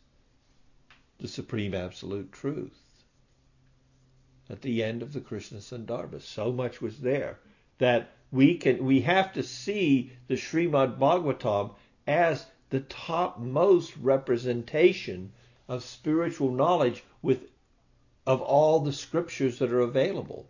the 1.22 1.28
supreme 1.28 1.72
absolute 1.72 2.32
truth. 2.32 2.82
At 4.50 4.60
the 4.60 4.82
end 4.82 5.02
of 5.02 5.12
the 5.12 5.20
Krishna 5.20 5.58
Sandarbha, 5.58 6.20
so 6.20 6.50
much 6.50 6.82
was 6.82 6.98
there 6.98 7.38
that 7.78 8.10
we 8.32 8.56
can 8.56 8.84
we 8.84 9.02
have 9.02 9.32
to 9.34 9.44
see 9.44 10.10
the 10.26 10.34
Srimad 10.34 10.98
Bhagavatam 10.98 11.76
as 12.08 12.44
the 12.70 12.80
topmost 12.80 13.96
representation 13.98 15.32
of 15.68 15.84
spiritual 15.84 16.50
knowledge 16.50 17.04
with 17.22 17.46
of 18.26 18.42
all 18.42 18.80
the 18.80 18.92
scriptures 18.92 19.60
that 19.60 19.72
are 19.72 19.80
available. 19.80 20.48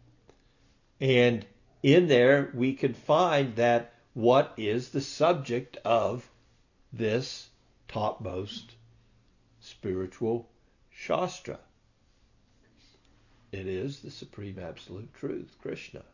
And 1.02 1.45
in 1.83 2.09
there 2.09 2.50
we 2.55 2.73
can 2.73 2.95
find 2.95 3.57
that 3.57 3.93
what 4.14 4.55
is 4.57 4.88
the 4.88 5.02
subject 5.02 5.76
of 5.85 6.31
this 6.95 7.50
topmost 7.88 8.75
spiritual 9.61 10.49
Shastra. 11.03 11.59
It 13.51 13.67
is 13.67 13.99
the 13.99 14.11
supreme 14.13 14.61
absolute 14.61 15.13
truth, 15.15 15.57
Krishna. 15.61 16.05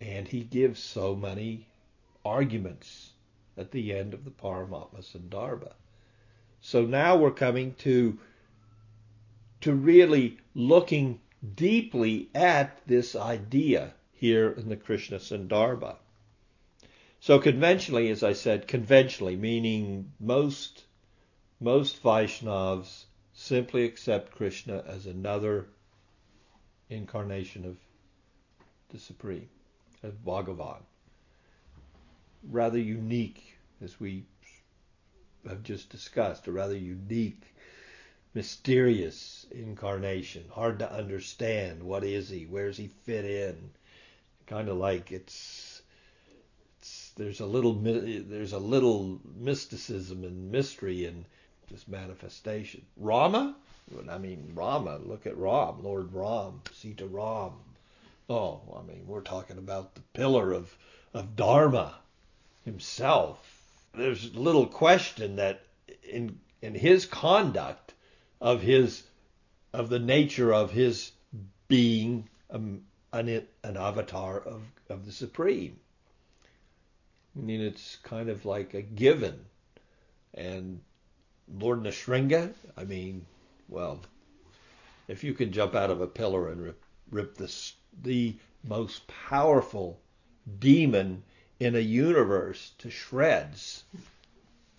And 0.00 0.26
he 0.26 0.40
gives 0.40 0.82
so 0.82 1.14
many 1.14 1.68
arguments 2.24 3.12
at 3.56 3.70
the 3.70 3.94
end 3.94 4.14
of 4.14 4.24
the 4.24 4.32
Paramatma 4.32 5.04
Sandarbha. 5.04 5.74
So 6.60 6.86
now 6.86 7.16
we're 7.16 7.30
coming 7.30 7.74
to 7.86 8.18
to 9.60 9.72
really 9.72 10.38
looking 10.56 11.20
deeply 11.54 12.28
at 12.34 12.84
this 12.88 13.14
idea 13.14 13.94
here 14.10 14.50
in 14.50 14.68
the 14.68 14.76
Krishna 14.76 15.18
Sandarbha. 15.18 15.94
So 17.20 17.38
conventionally, 17.38 18.10
as 18.10 18.24
I 18.24 18.32
said, 18.32 18.66
conventionally, 18.66 19.36
meaning 19.36 20.10
most 20.18 20.82
most 21.60 22.02
Vaishnavas 22.02 23.04
simply 23.32 23.84
accept 23.84 24.32
Krishna 24.32 24.84
as 24.86 25.06
another 25.06 25.66
incarnation 26.88 27.64
of 27.64 27.76
the 28.90 28.98
Supreme, 28.98 29.48
of 30.02 30.24
Bhagavan. 30.24 30.82
Rather 32.48 32.78
unique, 32.78 33.56
as 33.82 33.98
we 33.98 34.24
have 35.48 35.62
just 35.62 35.90
discussed, 35.90 36.46
a 36.46 36.52
rather 36.52 36.76
unique, 36.76 37.42
mysterious 38.34 39.46
incarnation. 39.50 40.44
Hard 40.50 40.78
to 40.78 40.92
understand. 40.92 41.82
What 41.82 42.04
is 42.04 42.28
he? 42.28 42.46
Where 42.46 42.68
does 42.68 42.76
he 42.76 42.88
fit 43.04 43.24
in? 43.24 43.70
Kind 44.46 44.68
of 44.68 44.76
like 44.76 45.10
it's 45.10 45.82
there's 47.16 47.40
a 47.40 47.46
little 47.46 47.74
there's 47.74 48.52
a 48.52 48.58
little 48.58 49.20
mysticism 49.36 50.22
and 50.22 50.52
mystery 50.52 51.04
in 51.04 51.26
this 51.70 51.88
manifestation. 51.88 52.84
Rama, 52.96 53.56
I 54.10 54.18
mean 54.18 54.52
Rama. 54.54 54.98
Look 54.98 55.26
at 55.26 55.36
Ram, 55.36 55.82
Lord 55.82 56.12
Ram, 56.12 56.62
Sita 56.72 57.06
Ram. 57.06 57.52
Oh, 58.28 58.60
I 58.76 58.82
mean 58.82 59.04
we're 59.06 59.20
talking 59.20 59.58
about 59.58 59.94
the 59.94 60.02
pillar 60.12 60.52
of 60.52 60.76
of 61.14 61.36
Dharma 61.36 61.94
himself. 62.64 63.62
There's 63.94 64.34
little 64.34 64.66
question 64.66 65.36
that 65.36 65.62
in 66.02 66.38
in 66.60 66.74
his 66.74 67.06
conduct 67.06 67.94
of 68.40 68.62
his 68.62 69.02
of 69.72 69.88
the 69.88 69.98
nature 69.98 70.52
of 70.52 70.70
his 70.70 71.12
being 71.68 72.28
um, 72.50 72.82
an, 73.12 73.46
an 73.62 73.76
avatar 73.76 74.38
of, 74.38 74.62
of 74.88 75.06
the 75.06 75.12
Supreme. 75.12 75.78
I 77.36 77.40
mean, 77.40 77.60
it's 77.60 77.96
kind 78.02 78.28
of 78.28 78.44
like 78.44 78.74
a 78.74 78.82
given. 78.82 79.44
And 80.34 80.80
Lord 81.58 81.82
Nrsinga, 81.82 82.52
I 82.76 82.84
mean, 82.84 83.24
well, 83.68 84.00
if 85.06 85.24
you 85.24 85.32
can 85.34 85.52
jump 85.52 85.74
out 85.74 85.90
of 85.90 86.00
a 86.00 86.06
pillar 86.06 86.48
and 86.50 86.62
rip, 86.62 86.82
rip 87.10 87.36
this, 87.36 87.74
the 88.02 88.36
most 88.64 89.06
powerful 89.06 89.98
demon 90.58 91.22
in 91.60 91.74
a 91.74 91.80
universe 91.80 92.72
to 92.78 92.90
shreds, 92.90 93.84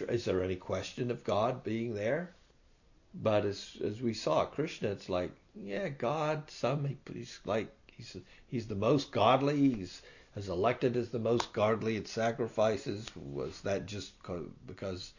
is 0.08 0.26
there 0.26 0.44
any 0.44 0.56
question 0.56 1.12
of 1.12 1.24
God 1.24 1.64
being 1.64 1.94
there? 1.94 2.34
But 3.14 3.46
as 3.46 3.76
as 3.84 4.02
we 4.02 4.14
saw, 4.14 4.46
Krishna, 4.46 4.90
it's 4.90 5.10
like, 5.10 5.32
yeah, 5.56 5.90
God, 5.90 6.50
some 6.52 6.98
he's 7.12 7.40
like 7.44 7.68
he's 7.88 8.16
he's 8.48 8.68
the 8.68 8.76
most 8.76 9.12
godly. 9.12 9.74
He's 9.74 10.02
as 10.36 10.48
elected 10.48 10.96
as 10.96 11.10
the 11.10 11.20
most 11.20 11.52
godly 11.54 11.98
at 11.98 12.08
sacrifices? 12.08 13.08
Was 13.16 13.62
that 13.62 13.88
just 13.88 14.14
because? 14.68 15.12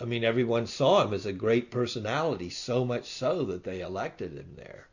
I 0.00 0.04
mean, 0.04 0.22
everyone 0.22 0.66
saw 0.66 1.04
him 1.04 1.12
as 1.12 1.26
a 1.26 1.32
great 1.32 1.70
personality, 1.70 2.50
so 2.50 2.84
much 2.84 3.06
so 3.06 3.44
that 3.46 3.64
they 3.64 3.80
elected 3.80 4.32
him 4.32 4.54
there. 4.56 4.88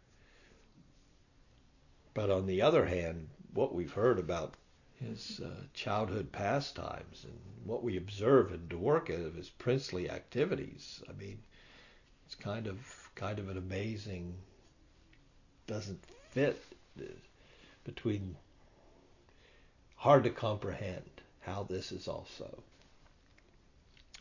But 2.15 2.31
on 2.31 2.47
the 2.47 2.61
other 2.61 2.85
hand, 2.85 3.29
what 3.53 3.75
we've 3.75 3.93
heard 3.93 4.17
about 4.17 4.55
his 4.99 5.39
uh, 5.41 5.65
childhood 5.73 6.31
pastimes 6.31 7.23
and 7.23 7.37
what 7.65 7.83
we 7.83 7.97
observe 7.97 8.51
in 8.51 8.67
Dwarka 8.67 9.25
of 9.25 9.35
his 9.35 9.49
princely 9.49 10.09
activities, 10.09 11.03
I 11.09 11.13
mean, 11.13 11.39
it's 12.25 12.35
kind 12.35 12.65
of 12.65 13.11
kind 13.13 13.37
of 13.37 13.49
an 13.49 13.57
amazing 13.57 14.35
doesn't 15.67 16.03
fit 16.31 16.61
between 17.83 18.35
hard 19.95 20.23
to 20.23 20.29
comprehend 20.29 21.09
how 21.41 21.63
this 21.63 21.91
is 21.91 22.07
also 22.07 22.63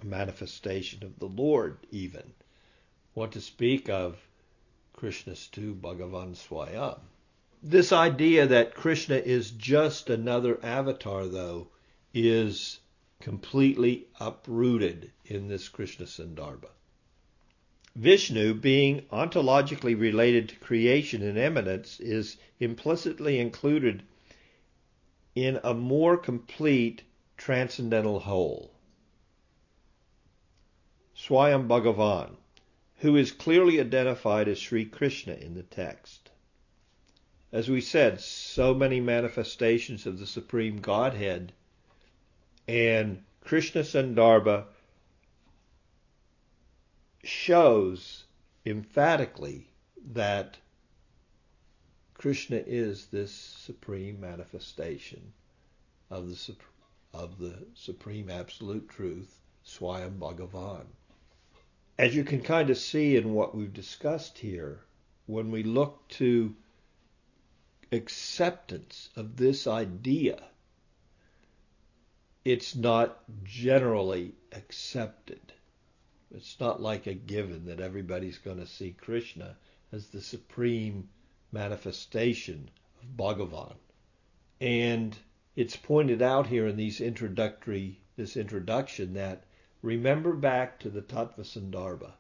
a 0.05 0.07
manifestation 0.07 1.03
of 1.03 1.19
the 1.19 1.27
Lord, 1.27 1.79
even. 1.91 2.35
What 3.15 3.33
to 3.33 3.41
speak 3.41 3.89
of 3.89 4.19
Krishnastu 4.97 5.81
Bhagavan 5.81 6.35
Swayam. 6.35 7.01
This 7.63 7.93
idea 7.93 8.47
that 8.47 8.75
Krishna 8.75 9.17
is 9.17 9.51
just 9.51 10.11
another 10.11 10.63
avatar, 10.63 11.27
though, 11.27 11.69
is 12.13 12.81
completely 13.21 14.07
uprooted 14.21 15.11
in 15.25 15.49
this 15.49 15.69
Krishna 15.69 16.07
Sandarbha. 16.07 16.69
Vishnu, 17.97 18.55
being 18.55 19.03
ontologically 19.13 19.99
related 19.99 20.49
to 20.51 20.57
creation 20.57 21.23
and 21.23 21.39
immanence, 21.39 22.01
is 22.01 22.37
implicitly 22.61 23.39
included 23.39 24.03
in 25.35 25.59
a 25.65 25.73
more 25.73 26.17
complete 26.17 27.03
transcendental 27.37 28.21
whole. 28.21 28.74
Swayam 31.27 31.67
Bhagavan, 31.67 32.37
who 32.97 33.17
is 33.17 33.33
clearly 33.33 33.81
identified 33.81 34.47
as 34.47 34.59
Sri 34.59 34.85
Krishna 34.85 35.33
in 35.33 35.55
the 35.55 35.63
text. 35.63 36.31
As 37.51 37.67
we 37.67 37.81
said, 37.81 38.21
so 38.21 38.75
many 38.75 39.01
manifestations 39.01 40.05
of 40.05 40.19
the 40.19 40.27
Supreme 40.27 40.83
Godhead 40.83 41.55
and 42.69 43.25
Krishna 43.41 43.81
Sandarbha 43.81 44.67
shows 47.23 48.25
emphatically 48.67 49.71
that 50.13 50.59
Krishna 52.13 52.63
is 52.67 53.07
this 53.07 53.33
supreme 53.33 54.21
manifestation 54.21 55.33
of 56.11 56.29
the, 56.29 56.57
of 57.15 57.39
the 57.39 57.67
supreme 57.73 58.29
absolute 58.29 58.91
truth, 58.91 59.41
Swayam 59.65 60.19
Bhagavan. 60.19 60.85
As 61.97 62.15
you 62.15 62.25
can 62.25 62.43
kind 62.43 62.71
of 62.71 62.79
see 62.79 63.17
in 63.17 63.35
what 63.35 63.55
we've 63.55 63.73
discussed 63.73 64.39
here, 64.39 64.81
when 65.27 65.51
we 65.53 65.63
look 65.63 66.09
to 66.09 66.57
acceptance 67.93 69.11
of 69.15 69.37
this 69.37 69.67
idea, 69.69 70.43
it's 72.45 72.75
not 72.75 73.23
generally 73.45 74.35
accepted. 74.51 75.53
It's 76.35 76.59
not 76.59 76.83
like 76.83 77.07
a 77.07 77.15
given 77.15 77.67
that 77.67 77.79
everybody's 77.81 78.39
going 78.39 78.59
to 78.59 78.67
see 78.67 78.91
Krishna 78.91 79.57
as 79.93 80.09
the 80.09 80.21
supreme 80.21 81.09
manifestation 81.53 82.71
of 83.01 83.17
Bhagavan. 83.17 83.77
And 84.61 85.17
it's 85.55 85.77
pointed 85.77 86.21
out 86.23 86.49
here 86.49 86.67
in 86.67 86.77
these 86.77 87.01
introductory 87.01 88.01
this 88.17 88.37
introduction 88.37 89.15
that 89.15 89.45
remember 89.85 90.33
back 90.33 90.81
to 90.81 90.89
the 90.89 91.03
Tattva 91.03 91.41
Sandarbha. 91.41 92.13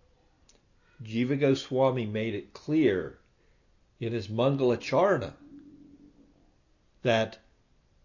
Jiva 1.03 1.41
Goswami 1.41 2.05
made 2.05 2.35
it 2.35 2.53
clear 2.53 3.19
in 3.99 4.13
his 4.13 4.29
Mangalacharan 4.29 5.33
that 7.03 7.39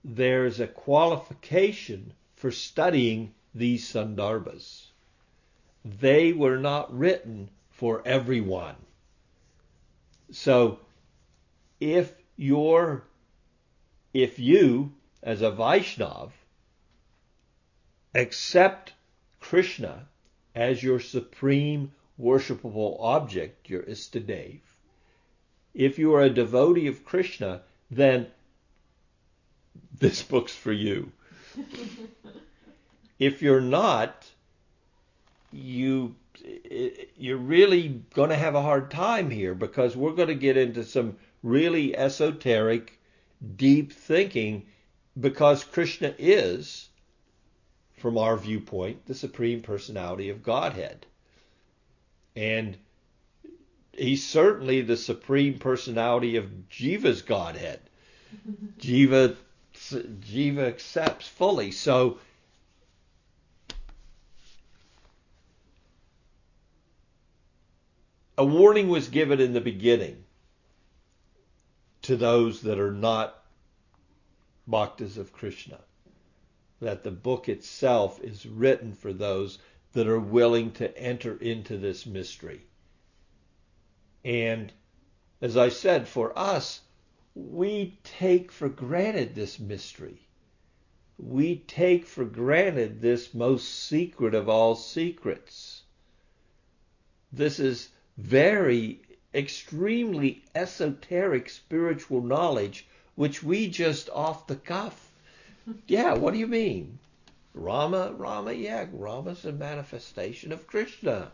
there's 0.04 0.62
a 0.62 0.68
qualification 0.68 2.14
for 2.38 2.52
studying 2.52 3.34
these 3.54 3.86
Sandarbhas. 3.86 4.86
They 5.84 6.32
were 6.32 6.58
not 6.58 6.98
written 6.98 7.50
for 7.70 8.02
everyone. 8.06 8.78
So 10.32 10.80
if 11.82 12.14
you're 12.38 13.04
if 14.14 14.40
you 14.40 14.94
as 15.22 15.42
a 15.42 15.52
Vaishnav 15.52 16.32
accept 18.16 18.94
Krishna 19.50 20.08
as 20.54 20.84
your 20.84 21.00
supreme 21.00 21.92
worshipable 22.22 22.98
object, 23.00 23.68
your 23.68 23.82
Istadev, 23.82 24.60
if 25.74 25.98
you 25.98 26.14
are 26.14 26.22
a 26.22 26.30
devotee 26.30 26.86
of 26.86 27.04
Krishna, 27.04 27.64
then 27.90 28.28
this 29.98 30.22
book's 30.22 30.56
for 30.56 30.72
you. 30.72 31.12
if 33.20 33.42
you're 33.42 33.60
not, 33.60 34.30
you 35.52 36.16
you're 37.18 37.38
really 37.38 38.04
going 38.14 38.30
to 38.30 38.36
have 38.36 38.54
a 38.54 38.62
hard 38.62 38.92
time 38.92 39.32
here 39.32 39.56
because 39.56 39.98
we're 39.98 40.14
going 40.14 40.28
to 40.28 40.36
get 40.36 40.58
into 40.58 40.84
some 40.84 41.18
really 41.42 41.98
esoteric, 41.98 43.00
deep 43.56 43.94
thinking 43.94 44.68
because 45.20 45.64
Krishna 45.64 46.14
is, 46.20 46.89
from 48.00 48.18
our 48.18 48.38
viewpoint, 48.38 49.06
the 49.06 49.14
supreme 49.14 49.62
personality 49.62 50.30
of 50.30 50.44
Godhead. 50.44 51.06
And 52.36 52.78
he's 53.94 54.26
certainly 54.26 54.82
the 54.82 54.98
supreme 54.98 55.60
personality 55.60 56.38
of 56.38 56.46
Jiva's 56.70 57.22
Godhead. 57.22 57.82
Jiva 58.80 59.36
Jiva 59.74 60.68
accepts 60.68 61.28
fully. 61.28 61.72
So 61.72 62.20
a 68.38 68.46
warning 68.46 68.90
was 68.90 69.10
given 69.10 69.40
in 69.40 69.54
the 69.54 69.62
beginning 69.62 70.24
to 72.04 72.16
those 72.16 72.62
that 72.62 72.80
are 72.80 72.94
not 72.94 73.36
bhaktas 74.68 75.18
of 75.18 75.34
Krishna. 75.34 75.80
That 76.80 77.04
the 77.04 77.12
book 77.12 77.50
itself 77.50 78.22
is 78.22 78.46
written 78.46 78.94
for 78.94 79.12
those 79.12 79.60
that 79.94 80.08
are 80.08 80.20
willing 80.20 80.72
to 80.74 80.98
enter 80.98 81.36
into 81.38 81.78
this 81.78 82.06
mystery. 82.06 82.62
And 84.24 84.72
as 85.42 85.56
I 85.58 85.70
said, 85.70 86.08
for 86.08 86.38
us, 86.38 86.82
we 87.34 87.98
take 88.04 88.52
for 88.52 88.70
granted 88.70 89.36
this 89.36 89.60
mystery. 89.60 90.28
We 91.18 91.58
take 91.58 92.06
for 92.06 92.26
granted 92.26 93.02
this 93.02 93.34
most 93.34 93.68
secret 93.68 94.34
of 94.34 94.48
all 94.50 94.76
secrets. 94.76 95.84
This 97.32 97.60
is 97.60 97.90
very 98.18 99.02
extremely 99.34 100.44
esoteric 100.56 101.50
spiritual 101.50 102.22
knowledge 102.22 102.88
which 103.16 103.44
we 103.44 103.70
just 103.70 104.10
off 104.10 104.48
the 104.48 104.56
cuff. 104.56 105.09
Yeah, 105.88 106.14
what 106.14 106.34
do 106.34 106.40
you 106.40 106.48
mean? 106.48 107.00
Rama, 107.54 108.14
Rama, 108.14 108.54
yeah, 108.54 108.86
Rama's 108.92 109.46
a 109.46 109.52
manifestation 109.52 110.52
of 110.52 110.68
Krishna. 110.68 111.32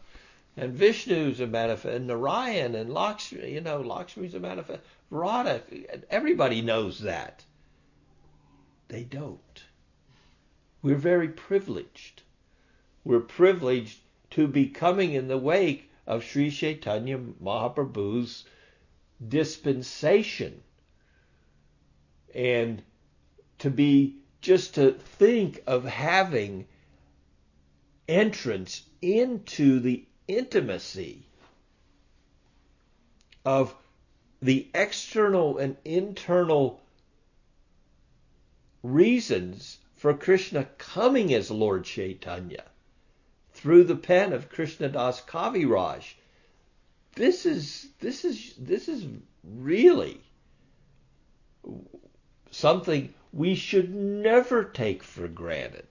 And 0.58 0.74
Vishnu's 0.74 1.42
a 1.42 1.48
manifest, 1.48 1.94
and 1.94 2.08
Narayan 2.08 2.76
and 2.76 2.94
Lakshmi, 2.94 3.52
you 3.52 3.62
know, 3.62 3.82
Lakshmi's 3.82 4.36
a 4.36 4.40
manifest. 4.40 4.82
Radha, 5.10 5.62
everybody 6.10 6.62
knows 6.62 7.00
that. 7.00 7.44
They 8.88 9.04
don't. 9.04 9.64
We're 10.82 10.96
very 10.96 11.28
privileged. 11.28 12.22
We're 13.04 13.20
privileged 13.20 14.00
to 14.32 14.48
be 14.48 14.68
coming 14.68 15.14
in 15.14 15.28
the 15.28 15.38
wake 15.38 15.92
of 16.08 16.24
Sri 16.24 16.50
Chaitanya 16.50 17.18
Mahaprabhu's 17.18 18.46
dispensation. 19.28 20.62
And 22.34 22.82
to 23.60 23.70
be 23.70 24.18
just 24.46 24.76
to 24.76 24.92
think 24.92 25.64
of 25.66 25.86
having 25.86 26.68
entrance 28.08 28.84
into 29.02 29.80
the 29.80 30.06
intimacy 30.28 31.24
of 33.44 33.74
the 34.44 34.68
external 34.76 35.58
and 35.58 35.76
internal 35.84 36.80
reasons 38.84 39.80
for 39.96 40.14
Krishna 40.14 40.66
coming 40.78 41.34
as 41.34 41.50
Lord 41.50 41.84
Chaitanya 41.84 42.66
through 43.54 43.86
the 43.86 43.96
pen 43.96 44.32
of 44.32 44.52
Krishnadas 44.52 45.26
Kaviraj. 45.26 46.14
This 47.16 47.48
is 47.48 47.88
this 48.00 48.24
is 48.24 48.54
this 48.60 48.88
is 48.90 49.08
really 49.44 50.22
something 52.52 53.14
we 53.34 53.56
should 53.56 53.94
never 53.94 54.64
take 54.64 55.04
for 55.04 55.28
granted. 55.28 55.88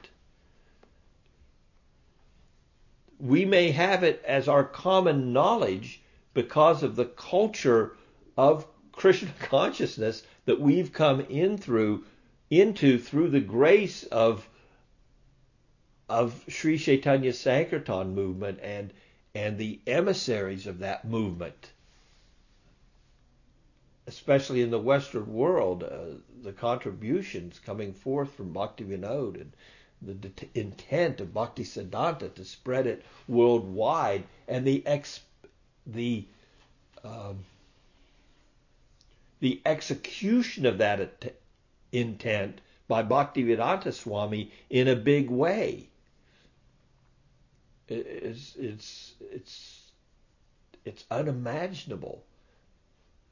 We 3.18 3.44
may 3.44 3.70
have 3.70 4.02
it 4.02 4.22
as 4.26 4.48
our 4.48 4.64
common 4.64 5.32
knowledge 5.32 6.00
because 6.32 6.82
of 6.82 6.96
the 6.96 7.04
culture 7.04 7.96
of 8.36 8.66
Krishna 8.92 9.30
consciousness 9.40 10.22
that 10.46 10.60
we've 10.60 10.92
come 10.92 11.20
in 11.22 11.58
through 11.58 12.04
into 12.50 12.98
through 12.98 13.30
the 13.30 13.40
grace 13.40 14.04
of 14.04 14.48
of 16.08 16.44
Sri 16.48 16.76
Chaitanya 16.76 17.32
Sankirtan 17.32 18.14
movement 18.14 18.58
and 18.62 18.92
and 19.34 19.58
the 19.58 19.80
emissaries 19.86 20.66
of 20.66 20.78
that 20.78 21.04
movement, 21.04 21.72
especially 24.06 24.60
in 24.62 24.70
the 24.70 24.78
Western 24.78 25.32
world, 25.32 25.82
uh, 25.82 26.16
the 26.42 26.52
contributions 26.52 27.58
coming 27.58 27.92
forth 27.92 28.32
from 28.34 28.52
Bhakti 28.52 28.84
Vinod 28.84 29.40
and 29.40 29.52
the 30.02 30.14
det- 30.14 30.50
intent 30.54 31.20
of 31.20 31.32
Bhakti 31.32 31.64
Siddhanta 31.64 32.34
to 32.34 32.44
spread 32.44 32.86
it 32.86 33.04
worldwide, 33.26 34.24
and 34.46 34.66
the 34.66 34.86
ex 34.86 35.20
the 35.86 36.26
um, 37.02 37.44
the 39.40 39.60
execution 39.64 40.66
of 40.66 40.78
that 40.78 41.00
at- 41.00 41.40
intent 41.92 42.60
by 42.88 43.02
Bhaktivedanta 43.02 43.92
Swami 43.92 44.52
in 44.68 44.88
a 44.88 44.96
big 44.96 45.30
way. 45.30 45.88
It's 47.88 48.54
it's 48.56 49.14
it's 49.20 49.80
it's 50.84 51.04
unimaginable 51.10 52.22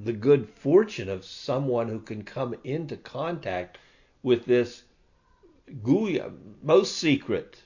the 0.04 0.12
good 0.12 0.48
fortune 0.48 1.08
of 1.08 1.24
someone 1.24 1.88
who 1.88 2.00
can 2.00 2.24
come 2.24 2.54
into 2.64 2.96
contact 2.96 3.78
with 4.22 4.44
this 4.44 4.82
guhya 5.82 6.32
most 6.62 6.96
secret 6.96 7.62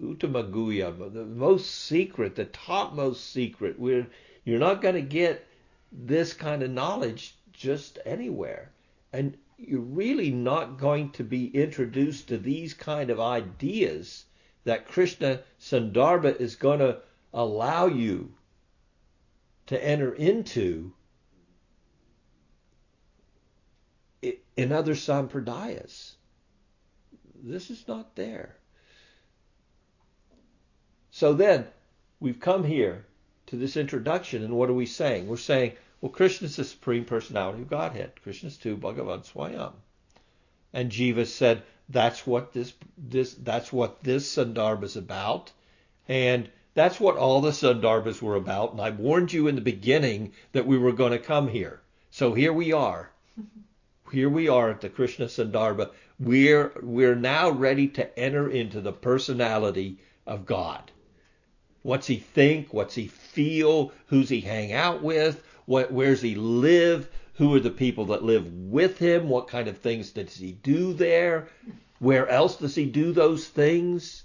uttama 0.00 0.50
guhya 0.50 1.12
the 1.12 1.24
most 1.24 1.70
secret 1.70 2.34
the 2.34 2.44
topmost 2.46 3.30
secret. 3.30 3.78
Where 3.78 4.06
you're 4.44 4.58
not 4.58 4.82
going 4.82 4.96
to 4.96 5.02
get 5.02 5.46
this 5.92 6.32
kind 6.32 6.62
of 6.62 6.70
knowledge 6.70 7.36
just 7.52 7.98
anywhere. 8.04 8.72
And 9.12 9.36
you're 9.56 9.80
really 9.80 10.30
not 10.30 10.78
going 10.78 11.10
to 11.12 11.22
be 11.24 11.46
introduced 11.48 12.28
to 12.28 12.38
these 12.38 12.74
kind 12.74 13.10
of 13.10 13.20
ideas 13.20 14.24
that 14.64 14.88
Krishna 14.88 15.42
Sandarbha 15.60 16.40
is 16.40 16.56
going 16.56 16.80
to 16.80 16.98
allow 17.32 17.86
you 17.86 18.34
to 19.66 19.84
enter 19.84 20.12
into 20.14 20.92
in 24.56 24.72
other 24.72 24.94
sampradayas. 24.94 26.12
This 27.42 27.70
is 27.70 27.86
not 27.88 28.14
there. 28.14 28.56
So 31.10 31.34
then, 31.34 31.66
we've 32.20 32.40
come 32.40 32.64
here 32.64 33.04
to 33.46 33.56
this 33.56 33.76
introduction, 33.76 34.44
and 34.44 34.54
what 34.54 34.70
are 34.70 34.74
we 34.74 34.86
saying? 34.86 35.26
We're 35.26 35.36
saying, 35.36 35.72
well, 36.00 36.10
Krishna 36.10 36.46
is 36.46 36.56
the 36.56 36.64
supreme 36.64 37.04
personality 37.04 37.62
of 37.62 37.70
Godhead. 37.70 38.12
Krishnastu 38.24 38.78
Bhagavan 38.78 39.24
Swayam. 39.30 39.72
And 40.72 40.90
Jiva 40.90 41.26
said, 41.26 41.62
that's 41.88 42.26
what 42.26 42.52
this 42.52 42.72
this 42.96 43.34
that's 43.34 43.72
what 43.72 44.02
this 44.02 44.34
Sandarbha 44.34 44.84
is 44.84 44.96
about. 44.96 45.52
And 46.08 46.48
that's 46.74 46.98
what 46.98 47.16
all 47.16 47.40
the 47.40 47.50
Sandarbhas 47.50 48.22
were 48.22 48.36
about. 48.36 48.72
And 48.72 48.80
I 48.80 48.90
warned 48.90 49.32
you 49.32 49.48
in 49.48 49.54
the 49.54 49.60
beginning 49.60 50.32
that 50.52 50.66
we 50.66 50.78
were 50.78 50.92
going 50.92 51.12
to 51.12 51.18
come 51.18 51.48
here. 51.48 51.80
So 52.10 52.32
here 52.34 52.52
we 52.52 52.72
are. 52.72 53.10
Here 54.12 54.28
we 54.28 54.46
are 54.46 54.68
at 54.68 54.82
the 54.82 54.90
Krishna 54.90 55.24
Sandarbha. 55.24 55.90
We're 56.20 56.72
we're 56.82 57.14
now 57.14 57.48
ready 57.50 57.88
to 57.88 58.18
enter 58.18 58.50
into 58.50 58.82
the 58.82 58.92
personality 58.92 60.00
of 60.26 60.44
God. 60.44 60.90
What's 61.82 62.08
he 62.08 62.16
think? 62.16 62.74
What's 62.74 62.94
he 62.94 63.06
feel? 63.06 63.90
Who's 64.08 64.28
he 64.28 64.42
hang 64.42 64.70
out 64.70 65.02
with? 65.02 65.42
What, 65.64 65.92
where's 65.92 66.20
he 66.20 66.34
live? 66.34 67.08
Who 67.36 67.54
are 67.54 67.60
the 67.60 67.70
people 67.70 68.04
that 68.06 68.22
live 68.22 68.52
with 68.52 68.98
him? 68.98 69.30
What 69.30 69.48
kind 69.48 69.66
of 69.66 69.78
things 69.78 70.10
does 70.10 70.36
he 70.36 70.52
do 70.52 70.92
there? 70.92 71.48
Where 71.98 72.28
else 72.28 72.56
does 72.56 72.74
he 72.74 72.84
do 72.84 73.12
those 73.12 73.48
things? 73.48 74.24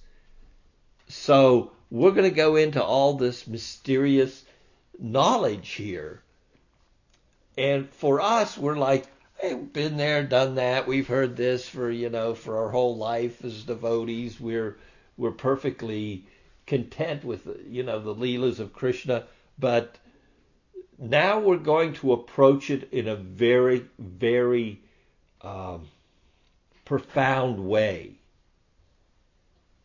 So 1.08 1.72
we're 1.90 2.12
going 2.12 2.30
to 2.30 2.36
go 2.36 2.58
into 2.58 2.84
all 2.84 3.14
this 3.14 3.48
mysterious 3.48 4.44
knowledge 5.00 5.70
here. 5.70 6.22
And 7.58 7.90
for 7.90 8.20
us, 8.20 8.58
we're 8.58 8.78
like, 8.78 9.06
hey, 9.40 9.54
been 9.54 9.98
there, 9.98 10.24
done 10.24 10.56
that. 10.56 10.88
We've 10.88 11.08
heard 11.08 11.36
this 11.38 11.68
for, 11.68 11.90
you 11.92 12.10
know, 12.10 12.34
for 12.34 12.58
our 12.58 12.70
whole 12.70 12.98
life 12.98 13.44
as 13.46 13.64
devotees. 13.64 14.40
We're, 14.40 14.78
we're 15.16 15.32
perfectly 15.32 16.26
content 16.66 17.24
with, 17.24 17.48
you 17.68 17.84
know, 17.84 18.00
the 18.00 18.16
Leelas 18.16 18.60
of 18.60 18.74
Krishna. 18.74 19.26
But 19.60 19.98
now 20.98 21.40
we're 21.40 21.58
going 21.58 21.94
to 21.94 22.14
approach 22.14 22.70
it 22.72 22.92
in 22.92 23.08
a 23.08 23.16
very, 23.16 23.86
very 24.00 24.82
um, 25.42 25.88
profound 26.84 27.60
way. 27.60 28.14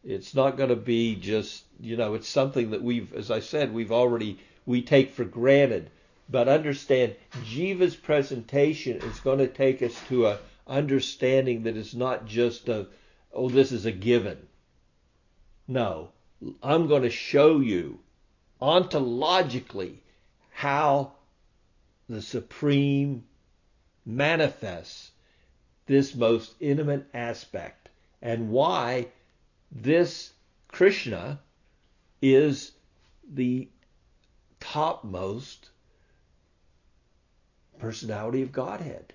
It's 0.03 0.35
not 0.35 0.57
going 0.57 0.71
to 0.71 0.77
be 0.77 1.15
just, 1.15 1.65
you 1.79 1.97
know, 1.97 2.15
it's 2.15 2.29
something 2.29 2.71
that 2.71 2.83
we've, 2.83 3.13
as 3.15 3.31
I 3.31 3.41
said, 3.41 3.73
we've 3.73 3.93
already, 3.93 4.41
we 4.67 4.83
take 4.83 5.13
for 5.13 5.25
granted. 5.25 5.91
But 6.29 6.49
understand, 6.49 7.17
Jiva's 7.45 7.97
presentation 7.97 8.99
is 9.03 9.21
going 9.21 9.39
to 9.39 9.49
take 9.49 9.83
us 9.83 9.95
to 10.09 10.27
a 10.27 10.39
understanding 10.67 11.65
that 11.65 11.77
is 11.77 11.95
not 11.95 12.27
just 12.27 12.69
a, 12.69 12.87
oh, 13.33 13.49
this 13.49 13.73
is 13.73 13.85
a 13.87 13.93
given. 13.93 14.47
No, 15.67 16.11
I'm 16.63 16.87
going 16.87 17.03
to 17.03 17.11
show 17.11 17.61
you 17.61 18.01
ontologically 18.61 19.97
how 20.51 21.13
the 22.09 22.23
Supreme 22.23 23.25
manifests 24.05 25.11
this 25.87 26.15
most 26.15 26.55
intimate 26.61 27.07
aspect 27.13 27.89
and 28.21 28.51
why 28.51 29.09
this 29.71 30.33
Krishna 30.69 31.41
is 32.21 32.73
the 33.29 33.69
topmost 34.61 35.71
personality 37.83 38.43
of 38.43 38.53
Godhead. 38.53 39.13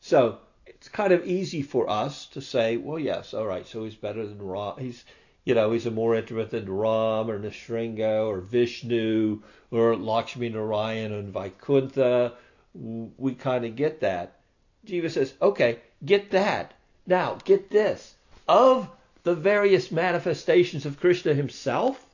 So 0.00 0.38
it's 0.66 0.88
kind 0.88 1.12
of 1.12 1.26
easy 1.26 1.62
for 1.62 1.88
us 1.88 2.26
to 2.28 2.40
say, 2.40 2.78
well, 2.78 2.98
yes, 2.98 3.34
all 3.34 3.46
right, 3.46 3.66
so 3.66 3.84
he's 3.84 3.94
better 3.94 4.26
than 4.26 4.42
Ram. 4.42 4.74
He's, 4.78 5.04
you 5.44 5.54
know, 5.54 5.70
he's 5.70 5.86
a 5.86 5.90
more 5.90 6.16
intimate 6.16 6.50
than 6.50 6.72
Ram 6.72 7.30
or 7.30 7.38
Nrsinga 7.38 8.26
or 8.26 8.40
Vishnu 8.40 9.42
or 9.70 9.96
Lakshmi 9.96 10.48
Narayan 10.48 11.12
and 11.12 11.32
Vaikuntha. 11.32 12.32
We 12.74 13.34
kind 13.34 13.64
of 13.64 13.76
get 13.76 14.00
that. 14.00 14.40
Jiva 14.86 15.10
says, 15.10 15.34
okay, 15.40 15.78
get 16.04 16.30
that. 16.30 16.74
Now, 17.06 17.36
get 17.44 17.70
this 17.70 18.14
of 18.48 18.88
the 19.24 19.34
various 19.34 19.92
manifestations 19.92 20.86
of 20.86 20.98
Krishna 20.98 21.34
himself, 21.34 22.04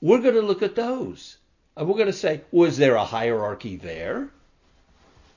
we're 0.00 0.22
going 0.22 0.34
to 0.34 0.40
look 0.40 0.62
at 0.62 0.74
those. 0.74 1.36
And 1.76 1.88
we're 1.88 1.94
going 1.94 2.06
to 2.06 2.12
say, 2.12 2.42
was 2.50 2.76
there 2.76 2.96
a 2.96 3.04
hierarchy 3.04 3.76
there? 3.76 4.28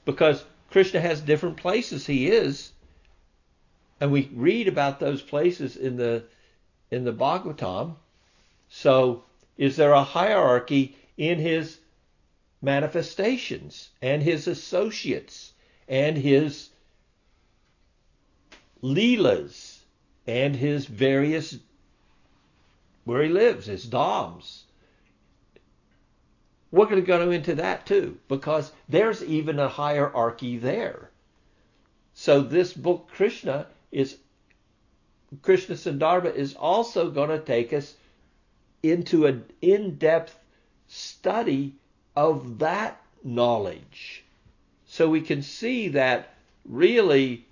Because 0.06 0.44
Krishna 0.72 1.00
has 1.00 1.22
different 1.22 1.58
places 1.58 2.06
he 2.06 2.30
is. 2.30 2.72
And 4.02 4.12
we 4.12 4.30
read 4.34 4.68
about 4.68 5.00
those 5.00 5.22
places 5.22 5.78
in 5.78 5.96
the 5.98 6.24
in 6.92 7.06
the 7.06 7.14
Bhagavatam. 7.14 7.96
So 8.70 9.24
is 9.58 9.76
there 9.76 9.94
a 9.94 10.04
hierarchy 10.04 10.98
in 11.18 11.40
his 11.40 11.78
manifestations 12.62 13.90
and 14.02 14.22
his 14.22 14.48
associates 14.48 15.54
and 15.88 16.18
his 16.18 16.70
leelas? 18.82 19.74
and 20.28 20.56
his 20.56 20.86
various 20.86 21.58
where 23.04 23.24
he 23.24 23.30
lives, 23.30 23.66
his 23.66 23.86
dhams. 23.86 24.62
We're 26.74 26.86
going 26.86 27.00
to 27.00 27.06
go 27.06 27.30
into 27.30 27.54
that 27.54 27.86
too, 27.86 28.18
because 28.28 28.72
there's 28.90 29.24
even 29.24 29.60
a 29.60 29.68
hierarchy 29.68 30.58
there. 30.58 31.12
So 32.16 32.42
this 32.42 32.74
book, 32.74 33.10
Krishna, 33.14 33.68
is 33.92 34.18
Krishna 35.44 35.76
Sandarbha 35.76 36.34
is 36.34 36.56
also 36.56 37.12
going 37.12 37.30
to 37.30 37.38
take 37.38 37.74
us 37.74 37.94
into 38.82 39.28
an 39.28 39.46
in-depth 39.62 40.36
study 40.88 41.76
of 42.16 42.58
that 42.58 43.00
knowledge. 43.24 44.24
So 44.88 45.08
we 45.08 45.22
can 45.22 45.44
see 45.44 45.90
that 45.90 46.34
really 46.66 47.46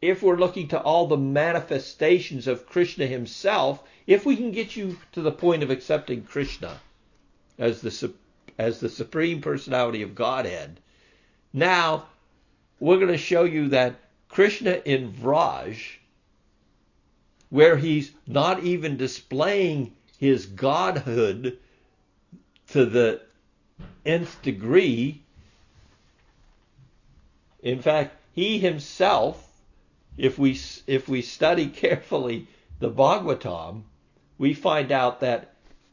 if 0.00 0.24
we're 0.24 0.34
looking 0.34 0.66
to 0.68 0.82
all 0.82 1.06
the 1.06 1.16
manifestations 1.16 2.48
of 2.48 2.66
Krishna 2.66 3.06
himself, 3.06 3.80
if 4.08 4.26
we 4.26 4.34
can 4.34 4.50
get 4.50 4.74
you 4.74 4.98
to 5.12 5.22
the 5.22 5.30
point 5.30 5.62
of 5.62 5.70
accepting 5.70 6.24
Krishna 6.24 6.80
as 7.58 7.80
the 7.80 8.12
as 8.58 8.80
the 8.80 8.88
supreme 8.88 9.40
personality 9.40 10.02
of 10.02 10.14
Godhead, 10.14 10.78
now 11.52 12.06
we're 12.78 12.98
going 12.98 13.08
to 13.08 13.18
show 13.18 13.44
you 13.44 13.68
that 13.68 13.96
Krishna 14.28 14.80
in 14.84 15.12
Vraj, 15.12 15.78
where 17.50 17.76
he's 17.76 18.12
not 18.26 18.62
even 18.62 18.96
displaying 18.96 19.92
his 20.18 20.46
godhood 20.46 21.58
to 22.68 22.86
the 22.86 23.20
nth 24.04 24.40
degree, 24.42 25.22
in 27.62 27.80
fact, 27.80 28.16
he 28.32 28.58
himself 28.58 29.48
if 30.16 30.38
we 30.38 30.58
if 30.86 31.08
we 31.08 31.22
study 31.22 31.66
carefully 31.82 32.46
the 32.78 32.90
Bhagavatam, 32.90 33.82
we 34.38 34.54
find 34.54 34.90
out 34.92 35.20
that 35.20 35.51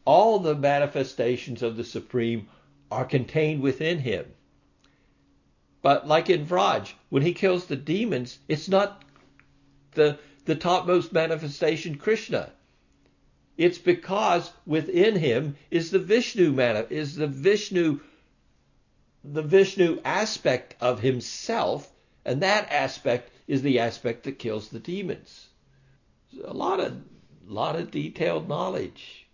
all 0.10 0.39
the 0.39 0.56
manifestations 0.56 1.62
of 1.62 1.78
the 1.78 1.84
Supreme 1.84 2.48
are 2.89 3.06
contained 3.06 3.62
within 3.62 4.00
him. 4.00 4.26
But 5.84 6.08
like 6.08 6.32
in 6.32 6.48
Vraj, 6.48 6.93
when 7.10 7.22
he 7.22 7.32
kills 7.34 7.67
the 7.67 7.76
demons, 7.76 8.39
it's 8.48 8.67
not 8.67 9.06
the 9.91 10.17
the 10.45 10.56
topmost 10.56 11.13
manifestation 11.13 11.93
Krishna. 11.93 12.52
It's 13.56 13.78
because 13.78 14.52
within 14.65 15.15
him 15.15 15.56
is 15.69 15.91
the 15.91 16.00
Vishnu 16.00 16.54
mani- 16.54 16.88
is 16.89 17.15
the 17.15 17.28
Vishnu 17.28 18.00
the 19.24 19.43
Vishnu 19.43 20.02
aspect 20.04 20.76
of 20.82 21.02
himself, 21.02 21.93
and 22.26 22.41
that 22.41 22.67
aspect 22.72 23.30
is 23.48 23.62
the 23.62 23.78
aspect 23.78 24.24
that 24.24 24.39
kills 24.39 24.69
the 24.69 24.80
demons. 24.80 25.50
A 26.43 26.54
lot 26.54 26.80
of 26.80 27.00
lot 27.45 27.76
of 27.76 27.91
detailed 27.91 28.50
knowledge. 28.50 29.29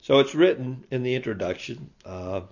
So 0.00 0.18
it's 0.18 0.34
written 0.34 0.84
in 0.90 1.02
the 1.02 1.14
introduction. 1.14 1.90
Uh, 2.04 2.42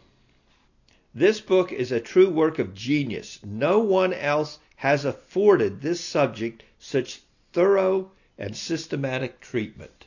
this 1.15 1.41
book 1.41 1.73
is 1.73 1.93
a 1.93 2.01
true 2.01 2.29
work 2.29 2.59
of 2.59 2.75
genius. 2.75 3.41
No 3.45 3.79
one 3.79 4.13
else 4.13 4.59
has 4.77 5.05
afforded 5.05 5.81
this 5.81 6.01
subject 6.01 6.63
such 6.79 7.23
thorough 7.53 8.13
and 8.37 8.57
systematic 8.57 9.41
treatment. 9.41 10.07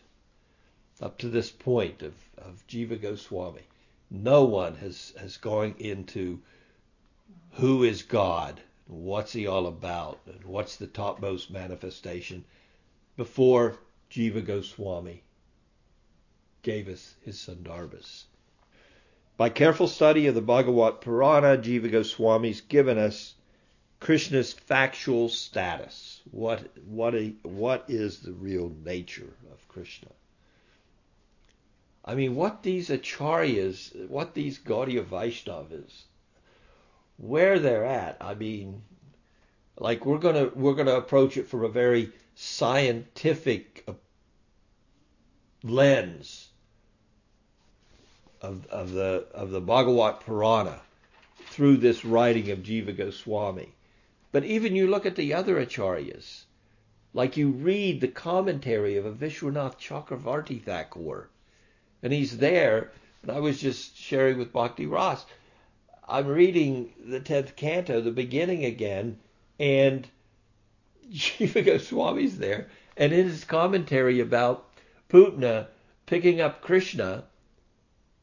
Up 1.02 1.18
to 1.18 1.30
this 1.30 1.52
point 1.52 2.02
of, 2.04 2.14
of 2.38 2.66
Jiva 2.68 3.02
Goswami, 3.02 3.64
no 4.10 4.46
one 4.46 4.76
has, 4.76 5.14
has 5.20 5.38
gone 5.38 5.76
into 5.80 6.40
who 7.54 7.84
is 7.84 8.04
God 8.04 8.62
what's 8.92 9.32
he 9.32 9.48
all 9.48 9.68
about, 9.68 10.20
and 10.26 10.44
what's 10.44 10.76
the 10.76 10.88
topmost 10.88 11.50
manifestation 11.50 12.44
before 13.16 13.78
Jiva 14.12 14.46
Goswami. 14.46 15.24
Gave 16.62 16.88
us 16.88 17.16
his 17.22 17.40
son 17.40 17.58
Sandarbhas. 17.64 18.26
By 19.38 19.50
careful 19.50 19.88
study 19.88 20.28
of 20.28 20.36
the 20.36 20.42
Bhagavat 20.42 21.02
Purana, 21.02 21.58
Jiva 21.58 21.92
Goswami's 21.92 22.62
given 22.62 22.98
us 22.98 23.34
Krishna's 24.00 24.54
factual 24.54 25.30
status. 25.30 26.22
What, 26.30 26.78
what, 26.86 27.16
a, 27.16 27.34
what 27.44 27.86
is 27.88 28.20
the 28.20 28.34
real 28.34 28.72
nature 28.84 29.34
of 29.52 29.68
Krishna? 29.68 30.10
I 32.06 32.16
mean, 32.16 32.36
what 32.36 32.64
these 32.64 32.90
acharyas, 32.90 34.08
what 34.08 34.34
these 34.34 34.60
Gaudiya 34.60 35.04
Vaishnavas, 35.04 36.04
where 37.18 37.60
they're 37.60 37.86
at. 37.86 38.18
I 38.22 38.34
mean, 38.34 38.82
like 39.78 40.06
we're 40.06 40.18
gonna 40.18 40.50
we're 40.56 40.74
gonna 40.74 40.96
approach 40.96 41.38
it 41.38 41.48
from 41.48 41.64
a 41.64 41.70
very 41.70 42.12
scientific 42.36 43.84
uh, 43.88 43.94
lens 45.64 46.51
of 48.42 48.66
of 48.68 48.92
the 48.92 49.26
of 49.34 49.52
the 49.52 49.62
Bhagavat 49.62 50.22
Purana 50.22 50.82
through 51.48 51.78
this 51.78 52.04
writing 52.04 52.50
of 52.50 52.60
Jiva 52.60 52.96
Goswami. 52.96 53.74
But 54.32 54.46
even 54.46 54.76
you 54.76 54.88
look 54.88 55.06
at 55.06 55.16
the 55.16 55.34
other 55.34 55.64
acharyas, 55.64 56.46
like 57.14 57.36
you 57.38 57.50
read 57.50 58.00
the 58.00 58.08
commentary 58.08 58.98
of 58.98 59.06
a 59.06 59.12
Vishwanath 59.12 59.78
Chakravarti 59.78 60.64
Thakur, 60.64 61.30
and 62.02 62.14
he's 62.14 62.38
there. 62.38 62.92
And 63.22 63.32
I 63.32 63.40
was 63.40 63.62
just 63.62 63.96
sharing 63.98 64.38
with 64.38 64.54
Bhakti 64.54 64.88
Ras. 64.88 65.26
I'm 66.08 66.28
reading 66.28 66.94
the 67.06 67.20
tenth 67.20 67.56
canto, 67.56 68.02
the 68.02 68.12
beginning 68.12 68.66
again, 68.66 69.20
and 69.60 70.08
Jiva 71.12 71.64
Goswami's 71.64 72.38
there, 72.38 72.70
and 72.98 73.14
in 73.14 73.28
his 73.28 73.44
commentary 73.44 74.20
about 74.20 74.68
Putna 75.10 75.68
picking 76.06 76.42
up 76.42 76.62
Krishna, 76.62 77.26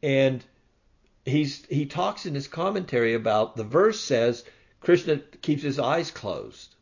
and 0.02 0.44
he's 1.24 1.64
he 1.66 1.86
talks 1.86 2.26
in 2.26 2.34
his 2.34 2.48
commentary 2.48 3.14
about 3.14 3.56
the 3.56 3.64
verse 3.64 4.00
says 4.00 4.44
Krishna 4.80 5.18
keeps 5.42 5.62
his 5.62 5.78
eyes 5.78 6.10
closed. 6.10 6.74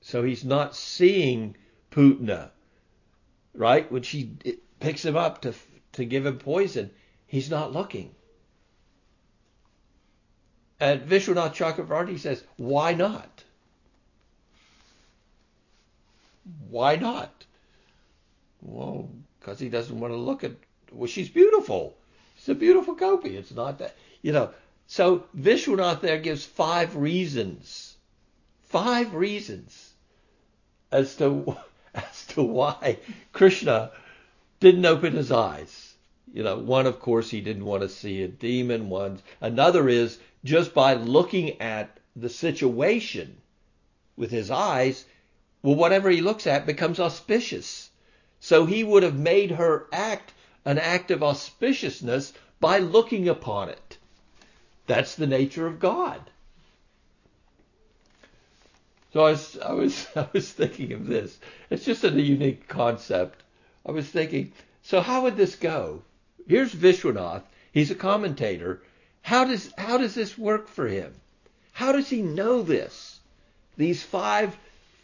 So 0.00 0.22
he's 0.22 0.44
not 0.44 0.76
seeing 0.76 1.56
Putna, 1.90 2.50
right? 3.54 3.90
When 3.90 4.02
she 4.02 4.36
picks 4.80 5.04
him 5.04 5.16
up 5.16 5.42
to 5.42 5.54
to 5.92 6.04
give 6.04 6.26
him 6.26 6.38
poison, 6.38 6.90
he's 7.26 7.50
not 7.50 7.72
looking. 7.72 8.14
And 10.80 11.02
Vishwanath 11.02 11.54
Chakravarti 11.54 12.18
says, 12.18 12.44
why 12.56 12.92
not? 12.92 13.44
Why 16.68 16.96
not? 16.96 17.44
Well, 18.60 19.08
because 19.38 19.58
he 19.58 19.68
doesn't 19.68 19.98
want 19.98 20.12
to 20.12 20.18
look 20.18 20.44
at. 20.44 20.52
Well, 20.94 21.08
she's 21.08 21.28
beautiful. 21.28 21.96
She's 22.36 22.48
a 22.48 22.54
beautiful 22.54 22.94
gopi. 22.94 23.36
It's 23.36 23.52
not 23.52 23.78
that 23.78 23.94
you 24.22 24.32
know. 24.32 24.50
So 24.86 25.24
Vishwanath 25.36 26.00
there 26.00 26.18
gives 26.18 26.44
five 26.44 26.96
reasons, 26.96 27.96
five 28.62 29.14
reasons 29.14 29.92
as 30.92 31.16
to 31.16 31.56
as 31.94 32.26
to 32.28 32.42
why 32.42 32.98
Krishna 33.32 33.90
didn't 34.60 34.86
open 34.86 35.14
his 35.14 35.32
eyes. 35.32 35.94
You 36.32 36.42
know, 36.42 36.58
one 36.58 36.86
of 36.86 37.00
course 37.00 37.30
he 37.30 37.40
didn't 37.40 37.64
want 37.64 37.82
to 37.82 37.88
see 37.88 38.22
a 38.22 38.28
demon. 38.28 38.88
One 38.88 39.20
another 39.40 39.88
is 39.88 40.18
just 40.44 40.74
by 40.74 40.94
looking 40.94 41.60
at 41.60 41.98
the 42.16 42.28
situation 42.28 43.36
with 44.16 44.30
his 44.30 44.50
eyes, 44.50 45.04
well, 45.62 45.74
whatever 45.74 46.10
he 46.10 46.20
looks 46.20 46.46
at 46.46 46.66
becomes 46.66 47.00
auspicious. 47.00 47.90
So 48.40 48.66
he 48.66 48.84
would 48.84 49.02
have 49.02 49.18
made 49.18 49.52
her 49.52 49.86
act 49.92 50.32
an 50.64 50.78
act 50.78 51.10
of 51.10 51.20
auspiciousness 51.20 52.32
by 52.60 52.78
looking 52.78 53.28
upon 53.28 53.68
it. 53.68 53.98
That's 54.86 55.14
the 55.14 55.26
nature 55.26 55.66
of 55.66 55.80
God. 55.80 56.20
So 59.12 59.20
I 59.24 59.30
was, 59.30 59.58
I 59.58 59.72
was, 59.72 60.06
I 60.16 60.28
was 60.32 60.50
thinking 60.50 60.92
of 60.92 61.06
this. 61.06 61.38
It's 61.70 61.84
just 61.84 62.04
a 62.04 62.10
unique 62.10 62.68
concept. 62.68 63.42
I 63.86 63.92
was 63.92 64.08
thinking, 64.08 64.52
so 64.82 65.00
how 65.00 65.22
would 65.22 65.36
this 65.36 65.56
go? 65.56 66.02
Here's 66.48 66.74
Vishwanath. 66.74 67.42
He's 67.72 67.90
a 67.90 67.94
commentator. 67.94 68.82
How 69.22 69.44
does, 69.44 69.72
how 69.78 69.98
does 69.98 70.14
this 70.14 70.36
work 70.36 70.68
for 70.68 70.86
him? 70.86 71.14
How 71.72 71.92
does 71.92 72.08
he 72.08 72.22
know 72.22 72.62
this? 72.62 73.18
These 73.76 74.02
five 74.02 74.56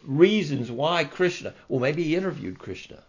reasons 0.04 0.70
why 0.70 1.04
Krishna, 1.04 1.54
well, 1.68 1.80
maybe 1.80 2.04
he 2.04 2.16
interviewed 2.16 2.58
Krishna. 2.58 3.02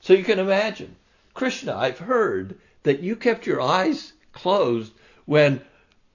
So 0.00 0.12
you 0.12 0.24
can 0.24 0.38
imagine, 0.38 0.94
Krishna, 1.38 1.76
I've 1.76 2.00
heard 2.00 2.58
that 2.82 2.98
you 2.98 3.14
kept 3.14 3.46
your 3.46 3.60
eyes 3.60 4.12
closed 4.32 4.92
when 5.24 5.60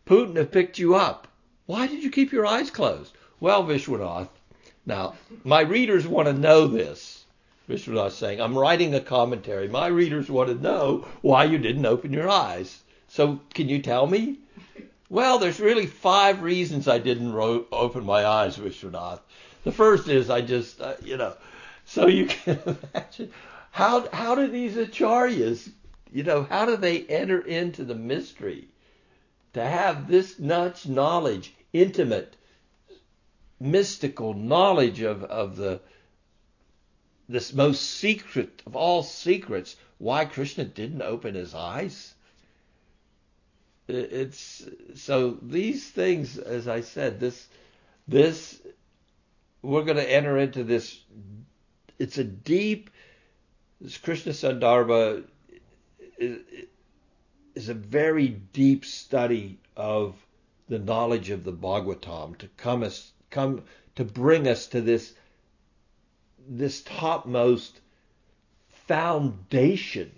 Putna 0.05 0.43
picked 0.51 0.77
you 0.77 0.95
up. 0.95 1.29
Why 1.65 1.87
did 1.87 2.03
you 2.03 2.11
keep 2.11 2.33
your 2.33 2.45
eyes 2.45 2.69
closed? 2.69 3.13
Well, 3.39 3.63
Vishwanath, 3.63 4.27
now 4.85 5.15
my 5.45 5.61
readers 5.61 6.05
want 6.05 6.27
to 6.27 6.33
know 6.33 6.67
this. 6.67 7.23
Vishwanath 7.69 8.11
saying, 8.11 8.41
I'm 8.41 8.57
writing 8.57 8.93
a 8.93 8.99
commentary. 8.99 9.69
My 9.69 9.87
readers 9.87 10.29
want 10.29 10.49
to 10.49 10.61
know 10.61 11.07
why 11.21 11.45
you 11.45 11.57
didn't 11.57 11.85
open 11.85 12.11
your 12.11 12.29
eyes. 12.29 12.81
So 13.07 13.39
can 13.53 13.69
you 13.69 13.81
tell 13.81 14.05
me? 14.05 14.39
Well, 15.09 15.39
there's 15.39 15.61
really 15.61 15.85
five 15.85 16.41
reasons 16.41 16.89
I 16.89 16.97
didn't 16.97 17.31
ro- 17.31 17.65
open 17.71 18.03
my 18.05 18.25
eyes, 18.25 18.57
Vishwanath. 18.57 19.21
The 19.63 19.71
first 19.71 20.09
is 20.09 20.29
I 20.29 20.41
just, 20.41 20.81
uh, 20.81 20.95
you 21.01 21.15
know, 21.15 21.33
so 21.85 22.07
you 22.07 22.25
can 22.25 22.59
imagine 22.93 23.31
how 23.73 24.07
how 24.13 24.35
do 24.35 24.47
these 24.47 24.75
acharyas, 24.75 25.67
you 26.11 26.21
know, 26.21 26.43
how 26.43 26.67
do 26.67 26.77
they 26.77 27.01
enter 27.01 27.39
into 27.39 27.83
the 27.83 27.95
mystery 27.95 28.67
to 29.53 29.65
have 29.65 30.07
this 30.07 30.37
much 30.37 30.87
knowledge, 30.87 31.51
intimate, 31.73 32.35
mystical 33.59 34.35
knowledge 34.35 35.01
of 35.01 35.23
of 35.23 35.55
the 35.55 35.81
this 37.27 37.51
most 37.51 37.81
secret 37.81 38.61
of 38.67 38.75
all 38.75 39.01
secrets, 39.01 39.75
why 39.97 40.25
Krishna 40.25 40.65
didn't 40.65 41.01
open 41.01 41.33
his 41.33 41.55
eyes? 41.55 42.13
it's 43.87 44.63
so 44.95 45.31
these 45.41 45.89
things, 45.89 46.37
as 46.37 46.67
I 46.67 46.81
said, 46.81 47.19
this 47.19 47.47
this 48.07 48.61
we're 49.63 49.83
going 49.83 49.97
to 49.97 50.11
enter 50.11 50.37
into 50.37 50.63
this. 50.63 50.99
It's 51.97 52.19
a 52.19 52.23
deep. 52.23 52.91
This 53.83 53.97
Krishna 53.97 54.31
Sandarbha 54.31 55.25
is, 56.17 56.39
is 57.53 57.67
a 57.67 57.73
very 57.73 58.29
deep 58.29 58.85
study 58.85 59.59
of 59.75 60.15
the 60.69 60.79
knowledge 60.79 61.29
of 61.29 61.43
the 61.43 61.51
Bhagavatam 61.51 62.37
to 62.37 62.47
come 62.55 62.81
us 62.81 63.11
come 63.29 63.65
to 63.95 64.05
bring 64.05 64.47
us 64.47 64.67
to 64.67 64.79
this 64.79 65.13
this 66.47 66.81
topmost 66.83 67.81
foundation 68.69 70.11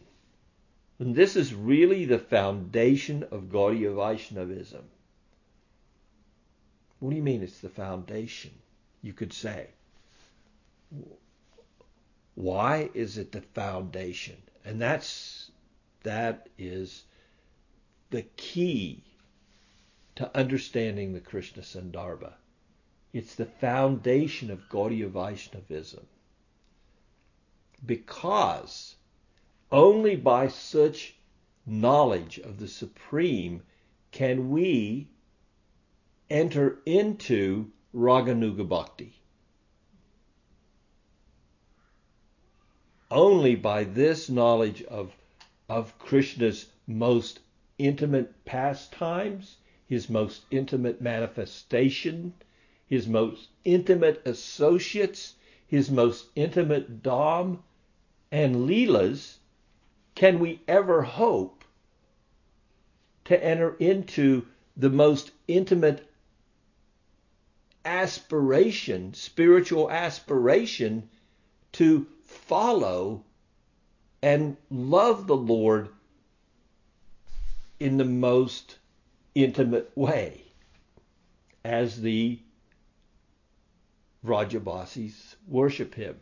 and 0.99 1.15
this 1.15 1.35
is 1.35 1.51
really 1.53 2.05
the 2.05 2.19
foundation 2.19 3.23
of 3.23 3.49
Gaudiya 3.49 3.95
Vaishnavism. 3.95 4.85
What 6.99 7.09
do 7.09 7.15
you 7.15 7.23
mean 7.23 7.41
it's 7.41 7.59
the 7.59 7.69
foundation? 7.69 8.51
You 9.01 9.13
could 9.13 9.33
say. 9.33 9.69
Why 12.35 12.89
is 12.93 13.17
it 13.17 13.31
the 13.31 13.41
foundation? 13.41 14.37
And 14.63 14.81
that's 14.81 15.51
that 16.03 16.49
is 16.57 17.05
the 18.09 18.23
key 18.23 19.03
to 20.15 20.37
understanding 20.37 21.13
the 21.13 21.19
Krishna 21.19 21.63
Sandarbha. 21.63 22.33
It's 23.13 23.35
the 23.35 23.45
foundation 23.45 24.51
of 24.51 24.69
Gaudiya 24.69 25.07
Vaishnavism. 25.09 26.05
Because 27.85 28.95
only 29.71 30.15
by 30.15 30.47
such 30.49 31.15
knowledge 31.65 32.37
of 32.39 32.59
the 32.59 32.67
Supreme 32.67 33.63
can 34.11 34.49
we 34.49 35.07
enter 36.29 36.79
into 36.85 37.71
Raganuga 37.93 38.67
Bhakti. 38.67 39.21
Only 43.11 43.53
by 43.55 43.83
this 43.83 44.29
knowledge 44.29 44.81
of, 44.83 45.15
of 45.69 45.97
Krishna's 45.99 46.67
most 46.87 47.39
intimate 47.77 48.45
pastimes, 48.45 49.57
his 49.85 50.09
most 50.09 50.43
intimate 50.49 51.01
manifestation, 51.01 52.33
his 52.87 53.07
most 53.07 53.49
intimate 53.63 54.25
associates, 54.25 55.35
his 55.67 55.91
most 55.91 56.29
intimate 56.35 57.03
Dham, 57.03 57.59
and 58.31 58.65
Leelas, 58.67 59.37
can 60.15 60.39
we 60.39 60.61
ever 60.67 61.03
hope 61.03 61.63
to 63.25 63.43
enter 63.43 63.75
into 63.75 64.47
the 64.75 64.89
most 64.89 65.31
intimate 65.47 66.07
aspiration, 67.83 69.13
spiritual 69.13 69.91
aspiration 69.91 71.07
to 71.73 72.07
follow 72.35 73.23
and 74.21 74.57
love 74.69 75.27
the 75.27 75.35
Lord 75.35 75.89
in 77.79 77.97
the 77.97 78.05
most 78.05 78.77
intimate 79.33 79.91
way 79.95 80.41
as 81.63 82.01
the 82.01 82.39
Vrajabasis 84.25 85.35
worship 85.47 85.93
him, 85.93 86.19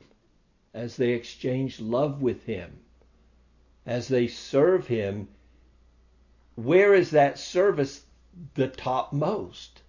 as 0.74 0.98
they 0.98 1.12
exchange 1.12 1.80
love 1.80 2.22
with 2.22 2.44
him, 2.46 2.80
as 3.86 4.08
they 4.08 4.28
serve 4.28 4.88
him. 4.88 5.28
Where 6.56 6.94
is 6.94 7.12
that 7.12 7.40
service 7.40 8.04
the 8.56 8.68
topmost? 8.68 9.82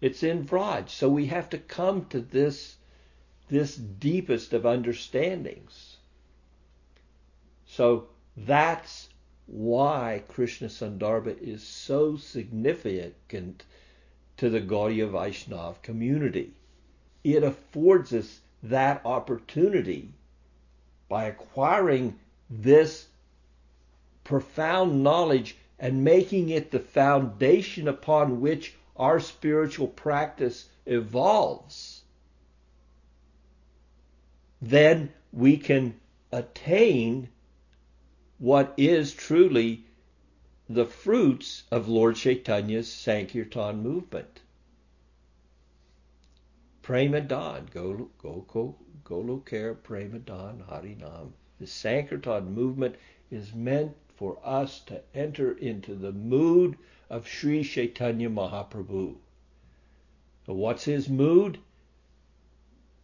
It's 0.00 0.22
in 0.22 0.44
Vraj. 0.46 0.88
So 0.88 1.08
we 1.08 1.26
have 1.26 1.50
to 1.50 1.58
come 1.58 2.06
to 2.06 2.20
this, 2.20 2.76
this 3.48 3.76
deepest 3.76 4.52
of 4.52 4.66
understandings. 4.66 5.96
So 7.66 8.08
that's 8.36 9.08
why 9.46 10.22
Krishna 10.28 10.68
Sandarbha 10.68 11.40
is 11.40 11.62
so 11.62 12.16
significant 12.16 13.64
to 14.36 14.50
the 14.50 14.60
Gaudiya 14.60 15.08
Vaishnav 15.10 15.80
community. 15.82 16.52
It 17.22 17.42
affords 17.42 18.12
us 18.12 18.40
that 18.62 19.00
opportunity 19.04 20.10
by 21.08 21.24
acquiring 21.24 22.18
this 22.50 23.06
profound 24.24 25.02
knowledge 25.02 25.56
and 25.78 26.02
making 26.02 26.48
it 26.48 26.70
the 26.70 26.80
foundation 26.80 27.86
upon 27.86 28.40
which 28.40 28.74
our 28.96 29.20
spiritual 29.20 29.88
practice 29.88 30.68
evolves. 30.86 31.95
Then 34.62 35.12
we 35.32 35.58
can 35.58 36.00
attain 36.32 37.28
what 38.38 38.72
is 38.76 39.12
truly 39.12 39.84
the 40.68 40.86
fruits 40.86 41.64
of 41.70 41.88
Lord 41.88 42.16
Chaitanya's 42.16 42.92
Sankirtan 42.92 43.82
movement. 43.82 44.40
Premadan, 46.82 47.70
go 47.70 48.10
go 48.18 48.44
go 48.48 48.76
Golokare 49.04 49.76
Premadan 49.76 50.66
Harinam. 50.66 51.32
The 51.60 51.66
Sankirtan 51.66 52.52
movement 52.52 52.96
is 53.30 53.54
meant 53.54 53.94
for 54.16 54.38
us 54.42 54.80
to 54.86 55.02
enter 55.14 55.52
into 55.52 55.94
the 55.94 56.12
mood 56.12 56.76
of 57.08 57.28
Sri 57.28 57.62
Chaitanya 57.62 58.30
Mahaprabhu. 58.30 59.16
What's 60.46 60.84
his 60.84 61.08
mood? 61.08 61.58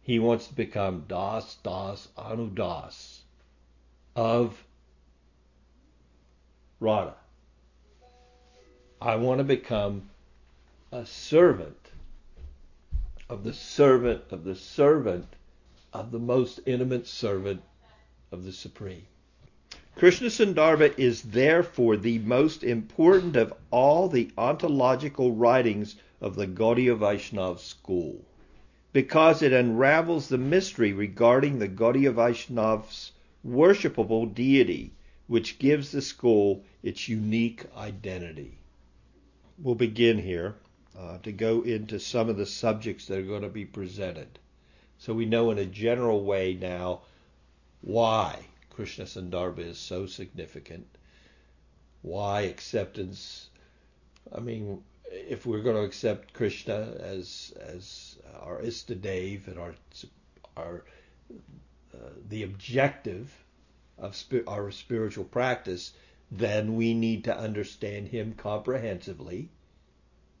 He 0.05 0.19
wants 0.19 0.47
to 0.47 0.53
become 0.53 1.05
Das 1.07 1.55
Das 1.63 2.09
Anu 2.17 2.49
Das 2.49 3.21
of 4.17 4.65
Radha. 6.81 7.15
I 9.01 9.15
want 9.15 9.37
to 9.37 9.45
become 9.45 10.09
a 10.91 11.05
servant 11.05 11.91
of 13.29 13.45
the 13.45 13.53
servant 13.53 14.23
of 14.29 14.43
the 14.43 14.55
servant 14.55 15.37
of 15.93 16.11
the 16.11 16.19
most 16.19 16.59
intimate 16.65 17.07
servant 17.07 17.61
of 18.29 18.43
the 18.43 18.51
Supreme. 18.51 19.07
Krishna 19.95 20.27
Sandarbha 20.27 20.99
is 20.99 21.21
therefore 21.21 21.95
the 21.95 22.19
most 22.19 22.61
important 22.61 23.37
of 23.37 23.53
all 23.71 24.09
the 24.09 24.31
ontological 24.37 25.31
writings 25.31 25.95
of 26.19 26.35
the 26.35 26.47
Gaudiya 26.47 26.97
Vaishnava 26.97 27.57
school 27.57 28.25
because 28.93 29.41
it 29.41 29.51
unravels 29.51 30.29
the 30.29 30.37
mystery 30.37 30.93
regarding 30.93 31.59
the 31.59 31.67
Gaudiya 31.67 32.13
Vaishnav's 32.13 33.11
worshipable 33.45 34.33
deity 34.33 34.93
which 35.27 35.57
gives 35.57 35.91
the 35.91 36.01
school 36.01 36.63
its 36.83 37.07
unique 37.07 37.65
identity. 37.75 38.57
We'll 39.57 39.75
begin 39.75 40.19
here 40.19 40.55
uh, 40.97 41.17
to 41.19 41.31
go 41.31 41.61
into 41.61 41.99
some 41.99 42.29
of 42.29 42.37
the 42.37 42.45
subjects 42.45 43.07
that 43.07 43.19
are 43.19 43.23
going 43.23 43.41
to 43.41 43.49
be 43.49 43.65
presented. 43.65 44.39
So 44.99 45.13
we 45.13 45.25
know 45.25 45.49
in 45.51 45.57
a 45.57 45.65
general 45.65 46.23
way 46.23 46.53
now 46.53 47.01
why 47.81 48.45
Krishna 48.69 49.05
Sandarbha 49.05 49.59
is 49.59 49.77
so 49.77 50.05
significant, 50.05 50.87
why 52.01 52.41
acceptance. 52.41 53.49
I 54.31 54.39
mean, 54.39 54.83
if 55.27 55.45
we're 55.45 55.61
going 55.61 55.75
to 55.75 55.83
accept 55.83 56.33
Krishna 56.33 56.95
as 56.99 57.53
as 57.59 58.17
our 58.41 58.61
Istadev 58.61 59.47
and 59.47 59.57
our 59.59 59.75
our 60.57 60.83
uh, 61.93 62.09
the 62.29 62.43
objective 62.43 63.43
of 63.97 64.15
spi- 64.15 64.43
our 64.47 64.71
spiritual 64.71 65.25
practice, 65.25 65.93
then 66.31 66.75
we 66.75 66.93
need 66.93 67.23
to 67.25 67.37
understand 67.37 68.07
him 68.07 68.33
comprehensively. 68.33 69.49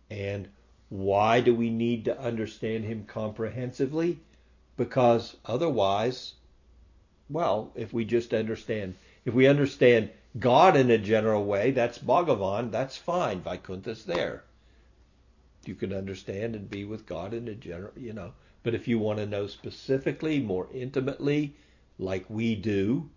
And 0.09 0.49
why 0.89 1.41
do 1.41 1.55
we 1.55 1.69
need 1.69 2.05
to 2.05 2.19
understand 2.19 2.83
him 2.83 3.05
comprehensively? 3.05 4.19
Because 4.75 5.35
otherwise, 5.45 6.33
well, 7.29 7.71
if 7.75 7.93
we 7.93 8.05
just 8.05 8.33
understand, 8.33 8.95
if 9.25 9.33
we 9.33 9.47
understand 9.47 10.09
God 10.39 10.75
in 10.75 10.89
a 10.91 10.97
general 10.97 11.45
way, 11.45 11.71
that's 11.71 11.99
Bhagavan, 11.99 12.71
that's 12.71 12.97
fine. 12.97 13.41
Vaikuntha's 13.41 14.05
there. 14.05 14.43
You 15.65 15.75
can 15.75 15.93
understand 15.93 16.55
and 16.55 16.69
be 16.69 16.85
with 16.85 17.05
God 17.05 17.33
in 17.33 17.47
a 17.47 17.55
general, 17.55 17.93
you 17.97 18.13
know. 18.13 18.33
But 18.63 18.75
if 18.75 18.87
you 18.87 18.99
want 18.99 19.19
to 19.19 19.25
know 19.25 19.47
specifically, 19.47 20.39
more 20.39 20.67
intimately, 20.73 21.55
like 21.97 22.29
we 22.29 22.55
do, 22.55 23.09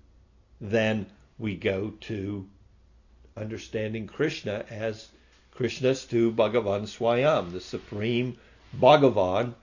then 0.61 1.07
we 1.38 1.55
go 1.55 1.92
to 2.01 2.47
understanding 3.36 4.07
Krishna 4.07 4.64
as 4.70 5.09
Krishnastu 5.57 6.34
Bhagavan 6.34 6.82
Swayam, 6.82 7.53
the 7.53 7.61
supreme 7.61 8.36
Bhagavan, 8.78 9.55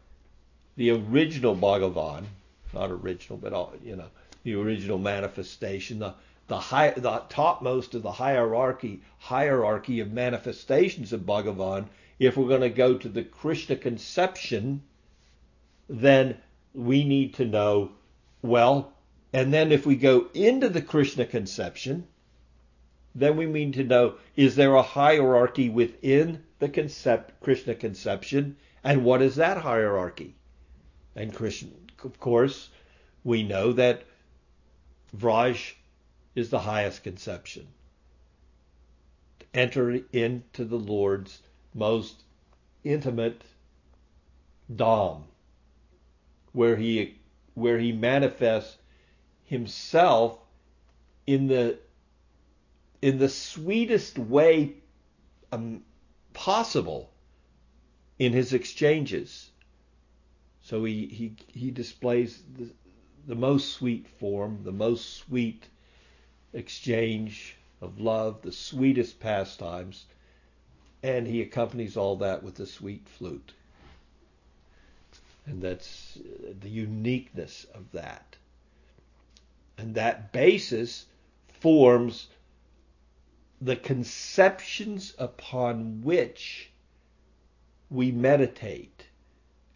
the 0.76 0.92
original 0.92 1.56
Bhagavan, 1.56 2.26
not 2.74 2.92
original, 2.92 3.38
but 3.38 3.54
all, 3.54 3.74
you 3.84 3.96
know, 3.96 4.10
the 4.44 4.56
original 4.56 4.98
manifestation, 4.98 6.00
the 6.00 6.14
the 6.48 6.60
high, 6.60 6.90
the 6.92 7.24
topmost 7.30 7.96
of 7.96 8.04
the 8.04 8.12
hierarchy 8.12 9.02
hierarchy 9.18 10.02
of 10.02 10.12
manifestations 10.12 11.14
of 11.14 11.22
Bhagavan. 11.22 11.88
If 12.20 12.38
we're 12.38 12.48
going 12.48 12.62
to 12.62 12.70
go 12.70 12.98
to 12.98 13.10
the 13.10 13.24
Krishna 13.24 13.76
conception, 13.76 14.84
then 15.90 16.38
we 16.74 17.04
need 17.04 17.36
to 17.36 17.46
know 17.46 17.92
well 18.42 18.94
and 19.34 19.52
then 19.52 19.72
if 19.72 19.84
we 19.84 19.96
go 19.96 20.30
into 20.36 20.70
the 20.70 20.82
Krishna 20.82 21.26
conception, 21.26 22.08
then 23.16 23.36
we 23.36 23.48
need 23.48 23.74
to 23.74 23.84
know 23.84 24.18
is 24.36 24.56
there 24.56 24.76
a 24.76 24.84
hierarchy 24.84 25.70
within 25.70 26.44
the 26.60 26.70
concept, 26.70 27.42
Krishna 27.42 27.74
conception? 27.74 28.58
And 28.84 29.04
what 29.04 29.24
is 29.24 29.36
that 29.38 29.58
hierarchy? 29.58 30.36
And 31.16 31.34
Krishna, 31.34 31.70
of 32.04 32.20
course, 32.20 32.70
we 33.24 33.42
know 33.42 33.74
that 33.74 34.04
Vraj 35.18 35.74
is 36.36 36.52
the 36.52 36.60
highest 36.60 37.04
conception. 37.04 37.68
Enter 39.54 40.00
into 40.12 40.66
the 40.66 40.80
Lord's 40.80 41.42
most 41.74 42.24
intimate 42.84 43.42
Dham, 44.74 45.24
where 46.52 46.76
he 46.76 47.16
where 47.54 47.78
he 47.78 47.92
manifests 47.92 48.78
himself 49.46 50.40
in 51.28 51.48
the 51.48 51.78
in 53.02 53.18
the 53.18 53.30
sweetest 53.30 54.18
way 54.18 54.74
um, 55.52 55.84
possible 56.34 57.12
in 58.18 58.34
his 58.34 58.54
exchanges. 58.54 59.52
So 60.62 60.84
he 60.86 61.08
he 61.08 61.36
he 61.48 61.72
displays 61.72 62.42
the, 62.58 62.70
the 63.28 63.36
most 63.36 63.74
sweet 63.74 64.08
form, 64.08 64.60
the 64.64 64.72
most 64.72 65.18
sweet 65.18 65.68
exchange 66.54 67.58
of 67.82 68.00
love, 68.00 68.42
the 68.42 68.52
sweetest 68.52 69.20
pastimes, 69.20 70.06
and 71.04 71.28
he 71.28 71.42
accompanies 71.42 71.98
all 71.98 72.16
that 72.16 72.42
with 72.42 72.60
a 72.62 72.66
sweet 72.66 73.08
flute. 73.10 73.52
And 75.46 75.62
that's 75.62 76.18
uh, 76.18 76.54
the 76.62 76.70
uniqueness 76.70 77.66
of 77.76 77.92
that. 77.92 78.38
And 79.78 79.96
that 79.96 80.32
basis 80.32 81.06
forms 81.60 82.30
the 83.60 83.76
conceptions 83.76 85.14
upon 85.18 86.02
which 86.02 86.70
we 87.90 88.12
meditate. 88.12 89.06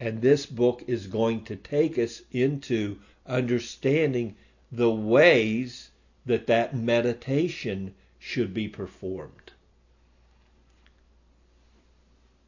And 0.00 0.22
this 0.22 0.46
book 0.46 0.84
is 0.86 1.06
going 1.06 1.44
to 1.44 1.56
take 1.56 1.98
us 1.98 2.22
into 2.32 2.98
understanding 3.26 4.36
the 4.72 4.90
ways 4.90 5.90
that 6.24 6.46
that 6.46 6.74
meditation 6.74 7.94
should 8.18 8.54
be 8.54 8.68
performed. 8.68 9.52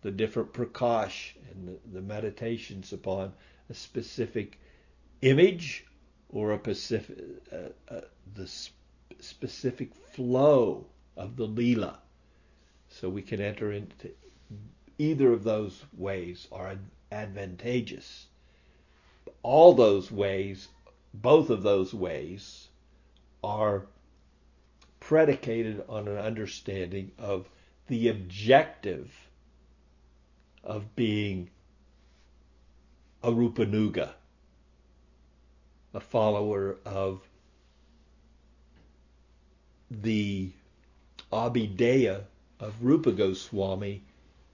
The 0.03 0.11
different 0.11 0.53
prakash 0.53 1.33
and 1.51 1.79
the, 1.93 2.01
meditations 2.01 2.93
upon 2.93 3.33
a 3.69 3.75
specific 3.75 4.59
image 5.21 5.85
or 6.31 6.53
a 6.53 6.59
specific, 6.59 7.19
uh, 7.53 7.57
uh, 7.95 8.01
the 8.35 8.47
sp- 8.49 8.75
specific 9.19 9.95
flow 9.95 10.87
of 11.17 11.37
the 11.37 11.47
Leela. 11.47 11.99
So 12.89 13.09
we 13.09 13.23
can 13.23 13.41
enter 13.41 13.73
into 13.73 14.11
either 14.99 15.33
of 15.33 15.45
those 15.45 15.85
ways 15.97 16.49
are 16.51 16.77
advantageous. 17.13 18.27
All 19.43 19.75
those 19.75 20.11
ways, 20.11 20.69
both 21.15 21.51
of 21.51 21.63
those 21.63 21.95
ways, 21.95 22.69
are 23.43 23.87
predicated 24.99 25.83
on 25.89 26.09
an 26.09 26.19
understanding 26.19 27.11
of 27.19 27.49
the 27.87 28.09
objective 28.09 29.30
of 30.65 30.95
being 30.97 31.51
a 33.23 33.31
Rupanuga, 33.31 34.11
a 35.95 36.01
follower 36.01 36.77
of 36.85 37.21
the 39.91 40.51
Abhidheya 41.33 42.25
of 42.59 42.75
Rupa 42.81 43.13
Goswami 43.13 44.03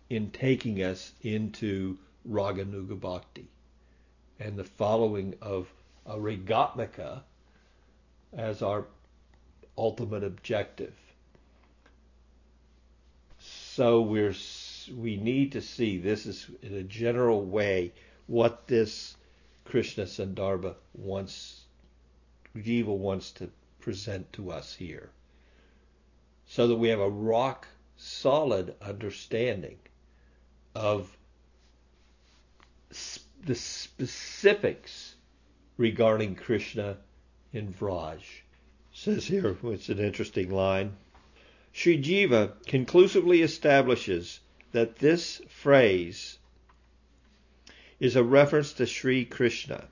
in 0.08 0.30
taking 0.30 0.82
us 0.82 1.12
into 1.22 1.98
Raganuga 2.28 2.98
Bhakti 2.98 3.46
and 4.38 4.56
the 4.56 4.64
following 4.64 5.34
of 5.40 5.68
a 6.04 6.16
Ragatmika 6.16 7.22
as 8.36 8.62
our 8.62 8.86
ultimate 9.76 10.24
objective. 10.24 10.94
So 13.38 14.02
we're 14.02 14.34
we 14.88 15.16
need 15.16 15.52
to 15.52 15.60
see 15.60 15.98
this 15.98 16.26
is 16.26 16.46
in 16.62 16.74
a 16.74 16.82
general 16.82 17.44
way 17.44 17.92
what 18.26 18.66
this 18.66 19.16
Krishna 19.64 20.04
Sandarbha 20.04 20.74
wants 20.94 21.62
Jiva 22.56 22.96
wants 22.96 23.32
to 23.32 23.50
present 23.80 24.32
to 24.32 24.50
us 24.50 24.74
here. 24.74 25.10
So 26.46 26.68
that 26.68 26.76
we 26.76 26.88
have 26.88 27.00
a 27.00 27.10
rock 27.10 27.66
solid 27.96 28.74
understanding 28.80 29.78
of 30.74 31.16
the 33.44 33.54
specifics 33.54 35.14
regarding 35.76 36.34
Krishna 36.34 36.98
in 37.52 37.72
Vraj. 37.72 38.22
Says 38.92 39.26
here, 39.26 39.56
it's 39.64 39.88
an 39.88 39.98
interesting 39.98 40.50
line. 40.50 40.96
Sri 41.72 42.02
Jiva 42.02 42.52
conclusively 42.66 43.42
establishes 43.42 44.40
that 44.76 44.98
this 44.98 45.40
phrase 45.48 46.36
is 47.98 48.14
a 48.14 48.22
reference 48.22 48.74
to 48.74 48.84
Sri 48.84 49.24
Krishna, 49.24 49.88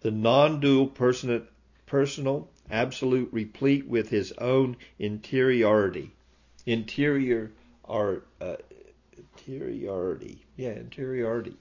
the 0.00 0.10
non 0.10 0.58
dual 0.58 0.86
personal, 0.86 2.48
absolute, 2.70 3.28
replete 3.30 3.86
with 3.86 4.08
his 4.08 4.32
own 4.38 4.78
interiority. 4.98 6.12
Interior 6.64 7.50
are 7.84 8.22
uh, 8.40 8.56
interiority. 9.36 10.38
Yeah, 10.56 10.70
interiority. 10.70 11.56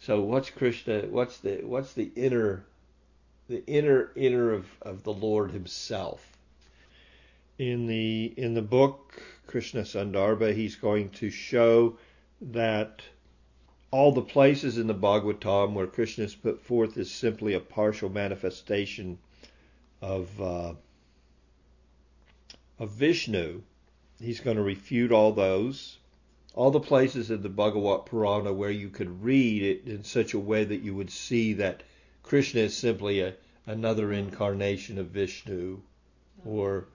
So 0.00 0.20
what's 0.20 0.50
Krishna? 0.50 1.02
What's 1.02 1.38
the 1.38 1.60
what's 1.62 1.92
the 1.92 2.10
inner 2.16 2.64
the 3.48 3.64
inner 3.68 4.10
inner 4.16 4.50
of, 4.50 4.66
of 4.82 5.04
the 5.04 5.12
Lord 5.12 5.52
Himself? 5.52 6.26
In 7.56 7.86
the 7.86 8.34
in 8.36 8.54
the 8.54 8.62
book 8.62 9.22
Krishna 9.54 9.82
Sandarbha, 9.82 10.52
he's 10.52 10.74
going 10.74 11.10
to 11.10 11.30
show 11.30 11.96
that 12.40 13.02
all 13.92 14.10
the 14.10 14.20
places 14.20 14.78
in 14.78 14.88
the 14.88 14.94
Bhagavatam 14.94 15.74
where 15.74 15.86
Krishna 15.86 16.24
is 16.24 16.34
put 16.34 16.60
forth 16.60 16.98
is 16.98 17.08
simply 17.08 17.54
a 17.54 17.60
partial 17.60 18.08
manifestation 18.08 19.16
of 20.02 20.40
uh, 20.40 20.74
of 22.80 22.90
Vishnu. 22.90 23.62
He's 24.20 24.40
going 24.40 24.56
to 24.56 24.62
refute 24.64 25.12
all 25.12 25.30
those. 25.30 25.98
All 26.56 26.72
the 26.72 26.80
places 26.80 27.30
in 27.30 27.42
the 27.42 27.48
Bhagavat 27.48 28.06
Purana 28.06 28.52
where 28.52 28.72
you 28.72 28.88
could 28.88 29.22
read 29.22 29.62
it 29.62 29.86
in 29.86 30.02
such 30.02 30.34
a 30.34 30.38
way 30.40 30.64
that 30.64 30.82
you 30.82 30.96
would 30.96 31.10
see 31.10 31.52
that 31.52 31.84
Krishna 32.24 32.62
is 32.62 32.76
simply 32.76 33.20
a, 33.20 33.34
another 33.68 34.12
incarnation 34.12 34.98
of 34.98 35.10
Vishnu 35.10 35.80
or 36.44 36.88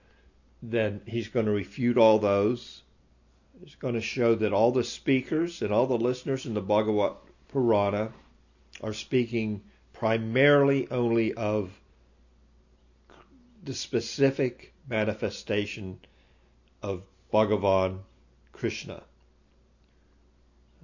then 0.61 1.01
he's 1.05 1.29
going 1.29 1.45
to 1.45 1.51
refute 1.51 1.97
all 1.97 2.19
those. 2.19 2.81
He's 3.63 3.75
going 3.75 3.95
to 3.95 4.01
show 4.01 4.35
that 4.35 4.53
all 4.53 4.71
the 4.71 4.83
speakers 4.83 5.61
and 5.61 5.73
all 5.73 5.87
the 5.87 5.97
listeners 5.97 6.45
in 6.45 6.53
the 6.53 6.61
Bhagavat 6.61 7.13
Purana 7.49 8.11
are 8.81 8.93
speaking 8.93 9.61
primarily 9.93 10.89
only 10.89 11.33
of 11.33 11.71
the 13.63 13.73
specific 13.73 14.73
manifestation 14.87 15.99
of 16.81 17.03
Bhagavan 17.33 17.99
Krishna. 18.53 19.03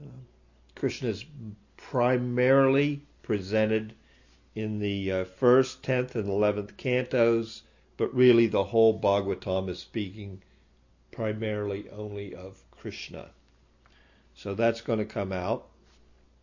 Uh, 0.02 0.08
Krishna 0.76 1.10
is 1.10 1.26
primarily 1.78 3.02
presented 3.24 3.94
in 4.54 4.80
the 4.80 5.12
uh, 5.12 5.26
first, 5.26 5.84
tenth, 5.84 6.16
and 6.16 6.30
eleventh 6.30 6.76
cantos 6.78 7.62
but 7.98 8.14
really 8.14 8.48
the 8.48 8.64
whole 8.64 9.00
Bhagavatam 9.00 9.70
is 9.70 9.80
speaking 9.80 10.41
primarily 11.12 11.89
only 11.89 12.36
of 12.36 12.62
Krishna. 12.72 13.30
So 14.36 14.54
that's 14.54 14.82
going 14.82 15.00
to 15.00 15.06
come 15.06 15.32
out. 15.32 15.68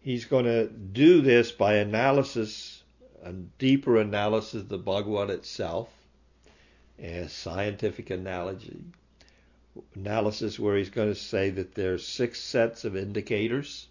He's 0.01 0.25
going 0.25 0.47
to 0.47 0.67
do 0.69 1.21
this 1.21 1.53
by 1.53 1.75
analysis, 1.75 2.83
a 3.23 3.33
deeper 3.33 3.99
analysis 3.99 4.63
of 4.63 4.69
the 4.69 4.79
Bhagavat 4.79 5.31
itself, 5.31 5.89
a 6.99 7.29
scientific 7.29 8.11
analogy, 8.11 8.85
analysis 9.95 10.59
where 10.59 10.77
he's 10.77 10.91
going 10.91 11.09
to 11.09 11.15
say 11.15 11.51
that 11.51 11.75
there 11.75 11.95
are 11.95 11.99
six 11.99 12.41
sets 12.41 12.85
of 12.85 12.97
indicators. 12.97 13.89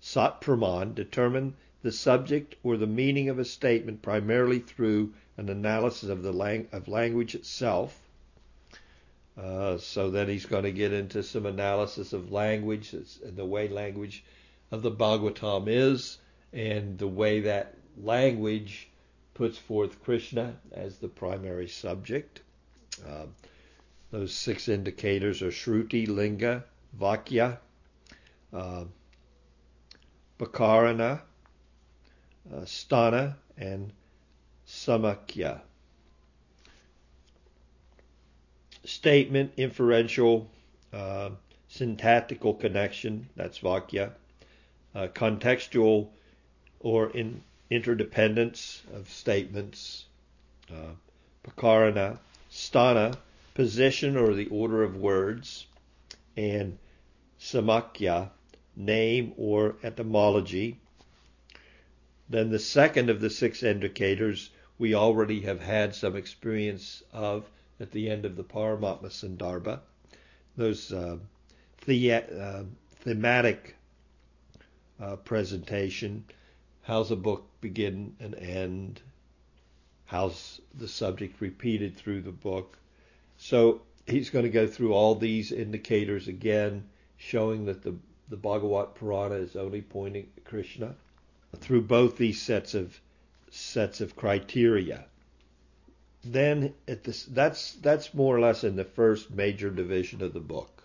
Sat 0.00 0.40
Praman 0.40 0.94
determine 0.94 1.54
the 1.82 1.92
subject 1.92 2.54
or 2.62 2.76
the 2.76 2.86
meaning 2.86 3.28
of 3.28 3.38
a 3.38 3.44
statement 3.44 4.02
primarily 4.02 4.60
through 4.60 5.12
an 5.36 5.48
analysis 5.48 6.08
of 6.08 6.22
the 6.22 6.32
lang- 6.32 6.68
of 6.72 6.88
language 6.88 7.34
itself. 7.34 7.98
Uh, 9.36 9.78
so 9.78 10.10
then 10.10 10.28
he's 10.28 10.46
going 10.46 10.64
to 10.64 10.72
get 10.72 10.92
into 10.92 11.22
some 11.22 11.46
analysis 11.46 12.12
of 12.12 12.30
language 12.30 12.92
and 12.92 13.36
the 13.36 13.44
way 13.44 13.68
language 13.68 14.24
of 14.70 14.82
the 14.82 14.90
Bhagavatam 14.90 15.64
is, 15.68 16.18
and 16.52 16.98
the 16.98 17.08
way 17.08 17.40
that 17.40 17.74
language 17.96 18.88
puts 19.34 19.58
forth 19.58 20.02
Krishna 20.02 20.56
as 20.72 20.98
the 20.98 21.08
primary 21.08 21.68
subject. 21.68 22.42
Uh, 23.06 23.26
those 24.10 24.34
six 24.34 24.68
indicators 24.68 25.42
are 25.42 25.50
Shruti, 25.50 26.06
Linga, 26.06 26.64
Vakya, 26.98 27.58
uh, 28.52 28.84
Prakarana, 30.38 31.20
uh, 32.50 32.60
Sthana, 32.60 33.34
and 33.56 33.92
Samakhya. 34.66 35.60
Statement, 38.84 39.52
inferential, 39.56 40.50
uh, 40.92 41.30
syntactical 41.68 42.54
connection, 42.54 43.28
that's 43.36 43.60
Vakya. 43.60 44.12
Uh, 44.94 45.08
contextual 45.08 46.08
or 46.80 47.10
in 47.10 47.42
interdependence 47.70 48.82
of 48.92 49.08
statements, 49.08 50.04
uh, 50.70 50.92
Prakarana, 51.44 52.18
Sthana, 52.50 53.16
position 53.54 54.16
or 54.16 54.34
the 54.34 54.48
order 54.48 54.82
of 54.82 54.96
words, 54.96 55.66
and 56.36 56.76
Samakhya, 57.40 58.30
name 58.76 59.32
or 59.38 59.76
etymology. 59.82 60.78
Then 62.32 62.48
the 62.48 62.58
second 62.58 63.10
of 63.10 63.20
the 63.20 63.28
six 63.28 63.62
indicators 63.62 64.48
we 64.78 64.94
already 64.94 65.42
have 65.42 65.60
had 65.60 65.94
some 65.94 66.16
experience 66.16 67.02
of 67.12 67.50
at 67.78 67.90
the 67.90 68.08
end 68.08 68.24
of 68.24 68.36
the 68.36 68.42
Paramatma 68.42 69.10
Sandarbha. 69.10 69.80
Those 70.56 70.90
uh, 70.94 71.18
the, 71.84 72.12
uh, 72.14 72.64
thematic 73.00 73.76
uh, 74.98 75.16
presentation. 75.16 76.24
How's 76.84 77.10
a 77.10 77.16
book 77.16 77.44
begin 77.60 78.16
and 78.18 78.34
end? 78.34 79.02
How's 80.06 80.62
the 80.72 80.88
subject 80.88 81.38
repeated 81.38 81.98
through 81.98 82.22
the 82.22 82.32
book? 82.32 82.78
So 83.36 83.82
he's 84.06 84.30
going 84.30 84.46
to 84.46 84.50
go 84.50 84.66
through 84.66 84.94
all 84.94 85.14
these 85.14 85.52
indicators 85.52 86.28
again, 86.28 86.88
showing 87.18 87.66
that 87.66 87.82
the, 87.82 87.94
the 88.30 88.38
Bhagavat 88.38 88.94
Purana 88.94 89.34
is 89.34 89.54
only 89.54 89.82
pointing 89.82 90.30
to 90.34 90.40
Krishna 90.40 90.94
through 91.58 91.82
both 91.82 92.16
these 92.16 92.40
sets 92.40 92.74
of 92.74 93.00
sets 93.50 94.00
of 94.00 94.16
criteria. 94.16 95.04
Then 96.24 96.74
this, 96.86 97.24
that's 97.24 97.72
that's 97.74 98.14
more 98.14 98.36
or 98.36 98.40
less 98.40 98.64
in 98.64 98.76
the 98.76 98.84
first 98.84 99.30
major 99.30 99.70
division 99.70 100.22
of 100.22 100.32
the 100.32 100.40
book. 100.40 100.82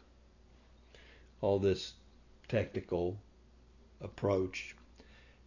All 1.42 1.60
this 1.60 1.94
technical 2.48 3.18
approach. 4.02 4.76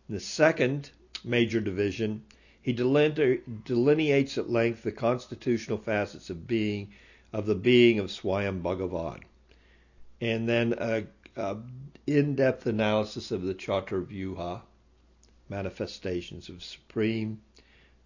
The 0.09 0.21
second 0.21 0.91
major 1.25 1.61
division 1.61 2.23
he 2.63 2.73
delineates 2.73 4.37
at 4.37 4.51
length 4.51 4.83
the 4.83 4.93
constitutional 4.93 5.79
facets 5.79 6.31
of 6.31 6.47
being 6.47 6.93
of 7.33 7.47
the 7.47 7.55
being 7.55 7.99
of 7.99 8.11
Swayam 8.11 8.61
Bhagavan, 8.63 9.21
and 10.21 10.49
then 10.49 10.75
a, 10.79 11.05
a 11.37 11.57
in-depth 12.07 12.67
analysis 12.67 13.31
of 13.31 13.43
the 13.43 13.55
Chaturvyuha 13.55 14.63
manifestations 15.51 16.49
of 16.49 16.63
Supreme 16.63 17.41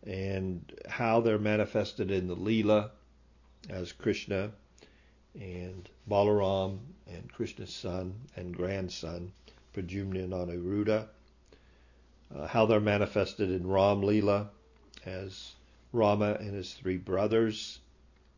and 0.06 0.72
how 0.88 1.20
they're 1.20 1.38
manifested 1.38 2.10
in 2.10 2.26
the 2.26 2.36
Leela 2.36 2.90
as 3.70 3.92
Krishna 3.92 4.50
and 5.34 5.88
Balaram 6.10 6.78
and 7.06 7.32
Krishna's 7.32 7.72
son 7.72 8.14
and 8.36 8.56
grandson, 8.56 9.32
Pradyumna 9.74 10.24
and 10.24 10.32
Aniruddha, 10.32 11.06
uh, 12.34 12.46
how 12.46 12.66
they're 12.66 12.80
manifested 12.80 13.50
in 13.50 13.66
Ram 13.66 14.00
Leela 14.02 14.48
as 15.04 15.52
Rama 15.92 16.36
and 16.40 16.54
his 16.54 16.72
three 16.74 16.96
brothers. 16.96 17.78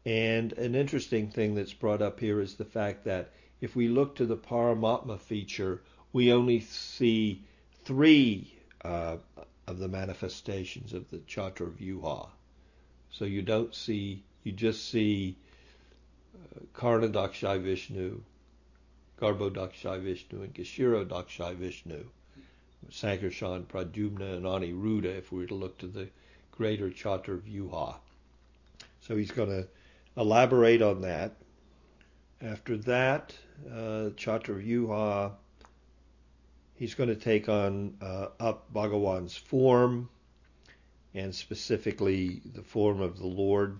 And 0.04 0.52
an 0.54 0.74
interesting 0.74 1.30
thing 1.30 1.54
that's 1.54 1.72
brought 1.72 2.02
up 2.02 2.20
here 2.20 2.40
is 2.40 2.54
the 2.54 2.64
fact 2.64 3.04
that 3.04 3.32
if 3.60 3.74
we 3.74 3.88
look 3.88 4.16
to 4.16 4.26
the 4.26 4.36
Paramatma 4.36 5.18
feature, 5.18 5.82
we 6.12 6.32
only 6.32 6.60
see 6.60 7.42
three 7.84 8.55
uh, 8.86 9.16
of 9.66 9.78
the 9.78 9.88
manifestations 9.88 10.92
of 10.92 11.10
the 11.10 11.18
Chaturvyuha. 11.18 12.28
So 13.10 13.24
you 13.24 13.42
don't 13.42 13.74
see, 13.74 14.22
you 14.44 14.52
just 14.52 14.88
see 14.88 15.36
uh, 16.34 16.60
Karanodakashayi 16.74 17.62
Vishnu, 17.62 18.20
Garbhodakashayi 19.20 20.02
Vishnu, 20.02 20.42
and 20.42 20.54
Kshirodakashayi 20.54 21.56
Vishnu. 21.56 22.04
Sankarshan, 22.90 23.64
Pradyumna, 23.64 24.36
and 24.36 24.44
Aniruddha, 24.44 25.18
if 25.18 25.32
we 25.32 25.40
were 25.40 25.46
to 25.46 25.54
look 25.54 25.78
to 25.78 25.86
the 25.88 26.08
greater 26.52 26.88
Chaturvyuha. 26.90 27.96
So 29.00 29.16
he's 29.16 29.32
going 29.32 29.48
to 29.48 29.66
elaborate 30.16 30.82
on 30.82 31.00
that. 31.02 31.32
After 32.40 32.76
that, 32.76 33.34
uh, 33.68 34.10
Chaturvyuha 34.14 35.32
he's 36.76 36.94
going 36.94 37.08
to 37.08 37.16
take 37.16 37.48
on 37.48 37.94
uh, 38.02 38.28
up 38.38 38.72
Bhagawan's 38.72 39.34
form, 39.34 40.10
and 41.14 41.34
specifically 41.34 42.42
the 42.54 42.62
form 42.62 43.00
of 43.00 43.18
the 43.18 43.26
Lord, 43.26 43.78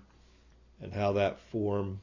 and 0.80 0.92
how 0.92 1.12
that 1.12 1.38
form 1.38 2.00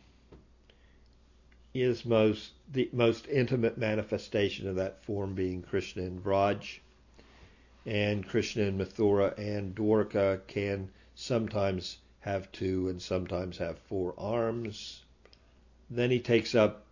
is 1.74 2.06
most 2.06 2.52
the 2.72 2.88
most 2.94 3.28
intimate 3.28 3.78
manifestation 3.78 4.68
of 4.68 4.76
that 4.76 5.04
form 5.04 5.34
being 5.34 5.64
Krishna 5.64 6.04
and 6.04 6.24
Vraj. 6.24 6.80
And 7.86 8.26
Krishna 8.26 8.64
and 8.64 8.80
Mathura 8.80 9.38
and 9.38 9.76
Dwarka 9.76 10.41
can 10.48 10.89
sometimes 11.16 11.98
have 12.22 12.52
two 12.52 12.88
and 12.88 13.02
sometimes 13.02 13.58
have 13.58 13.78
four 13.80 14.14
arms. 14.18 15.02
Then 15.89 16.10
he 16.10 16.20
takes 16.20 16.56
up 16.56 16.86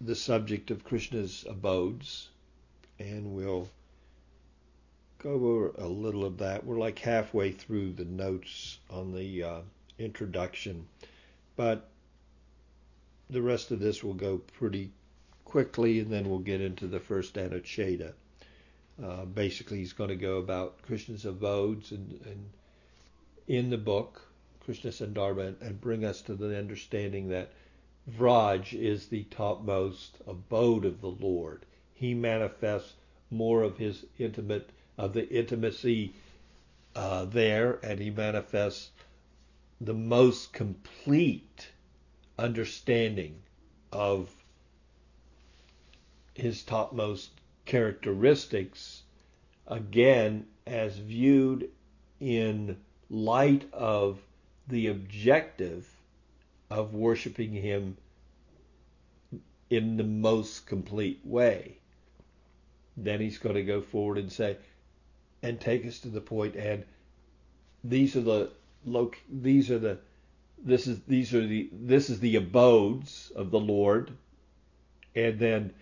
the 0.00 0.16
subject 0.16 0.70
of 0.70 0.82
Krishna's 0.82 1.44
abodes 1.48 2.30
and 3.10 3.34
we'll 3.34 3.68
go 5.18 5.30
over 5.30 5.68
a 5.78 5.86
little 5.86 6.24
of 6.24 6.38
that. 6.38 6.64
We're 6.64 6.78
like 6.78 6.98
halfway 6.98 7.52
through 7.52 7.92
the 7.92 8.04
notes 8.04 8.78
on 8.90 9.14
the 9.14 9.42
uh, 9.42 9.60
introduction, 9.98 10.86
but 11.56 11.88
the 13.30 13.42
rest 13.42 13.70
of 13.70 13.80
this 13.80 14.02
will 14.02 14.14
go 14.14 14.38
pretty 14.38 14.90
quickly, 15.44 16.00
and 16.00 16.10
then 16.10 16.28
we'll 16.28 16.38
get 16.38 16.60
into 16.60 16.86
the 16.86 17.00
first 17.00 17.34
Anuccheda. 17.34 18.12
Uh, 19.02 19.24
basically, 19.24 19.78
he's 19.78 19.92
going 19.92 20.10
to 20.10 20.16
go 20.16 20.38
about 20.38 20.80
Krishna's 20.82 21.24
abodes 21.24 21.90
and, 21.90 22.20
and 22.26 22.50
in 23.48 23.70
the 23.70 23.78
book, 23.78 24.22
Krishna 24.60 24.90
Sandarbha, 24.90 25.48
and, 25.48 25.62
and 25.62 25.80
bring 25.80 26.04
us 26.04 26.22
to 26.22 26.34
the 26.34 26.56
understanding 26.56 27.28
that 27.28 27.52
Vraj 28.18 28.72
is 28.72 29.08
the 29.08 29.24
topmost 29.24 30.18
abode 30.26 30.84
of 30.84 31.00
the 31.00 31.10
Lord 31.10 31.64
he 31.94 32.12
manifests 32.12 32.94
more 33.30 33.62
of 33.62 33.78
his 33.78 34.04
intimate 34.18 34.70
of 34.98 35.12
the 35.12 35.28
intimacy 35.28 36.12
uh, 36.94 37.24
there, 37.24 37.78
and 37.82 37.98
he 37.98 38.10
manifests 38.10 38.90
the 39.80 39.94
most 39.94 40.52
complete 40.52 41.68
understanding 42.38 43.40
of 43.92 44.34
his 46.34 46.62
topmost 46.62 47.30
characteristics, 47.64 49.02
again, 49.66 50.46
as 50.66 50.96
viewed 50.98 51.70
in 52.20 52.76
light 53.08 53.66
of 53.72 54.20
the 54.68 54.88
objective 54.88 55.88
of 56.70 56.94
worshiping 56.94 57.52
him 57.52 57.96
in 59.70 59.96
the 59.96 60.04
most 60.04 60.66
complete 60.66 61.20
way 61.24 61.78
then 62.96 63.20
he's 63.20 63.38
going 63.38 63.56
to 63.56 63.62
go 63.62 63.80
forward 63.80 64.18
and 64.18 64.30
say, 64.30 64.56
and 65.42 65.60
take 65.60 65.84
us 65.84 65.98
to 66.00 66.08
the 66.08 66.20
point, 66.20 66.54
and 66.54 66.84
these 67.82 68.16
are 68.16 68.22
the 68.22 68.50
loc, 68.84 69.18
these 69.30 69.70
are 69.70 69.78
the, 69.78 69.98
this 70.58 70.86
is 70.86 71.00
these 71.02 71.34
are 71.34 71.46
the 71.46 71.68
this 71.72 72.08
is 72.08 72.20
the 72.20 72.36
abodes 72.36 73.30
of 73.36 73.50
the 73.50 73.60
Lord, 73.60 74.12
and 75.14 75.38
then 75.38 75.74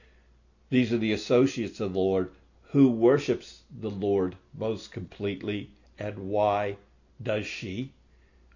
these 0.71 0.93
are 0.93 0.99
the 0.99 1.13
associates 1.13 1.79
of 1.81 1.93
the 1.93 1.99
Lord 1.99 2.31
who 2.73 2.89
worships 2.91 3.63
the 3.81 3.91
Lord 3.91 4.35
most 4.59 4.91
completely, 4.91 5.71
and 5.99 6.19
why 6.19 6.77
does 7.23 7.47
she? 7.47 7.93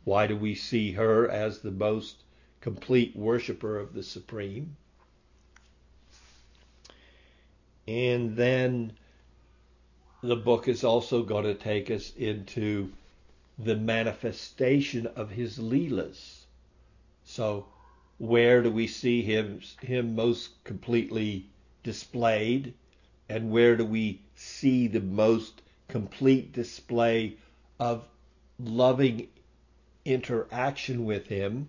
Why 0.05 0.27
do 0.27 0.37
we 0.37 0.55
see 0.55 0.93
her 0.93 1.29
as 1.31 1.59
the 1.59 1.71
most 1.71 2.23
complete 2.61 3.15
worshiper 3.15 3.79
of 3.79 3.93
the 3.93 4.03
Supreme? 4.03 4.77
And 7.89 8.37
then 8.37 8.93
the 10.21 10.37
book 10.37 10.67
is 10.67 10.83
also 10.83 11.23
going 11.23 11.45
to 11.45 11.55
take 11.55 11.91
us 11.91 12.13
into 12.17 12.93
the 13.59 13.77
manifestation 13.77 15.07
of 15.07 15.31
his 15.31 15.59
Leelas. 15.59 16.47
So, 17.25 17.67
where 18.19 18.63
do 18.63 18.71
we 18.71 18.87
see 18.87 19.23
him, 19.23 19.61
him 19.81 20.15
most 20.15 20.65
completely 20.65 21.47
displayed? 21.83 22.75
And 23.29 23.51
where 23.51 23.77
do 23.77 23.85
we 23.85 24.23
see 24.35 24.89
the 24.89 25.01
most 25.01 25.63
complete 25.89 26.53
display 26.53 27.37
of 27.79 28.09
loving 28.59 29.29
interaction 30.05 31.05
with 31.05 31.27
him? 31.29 31.69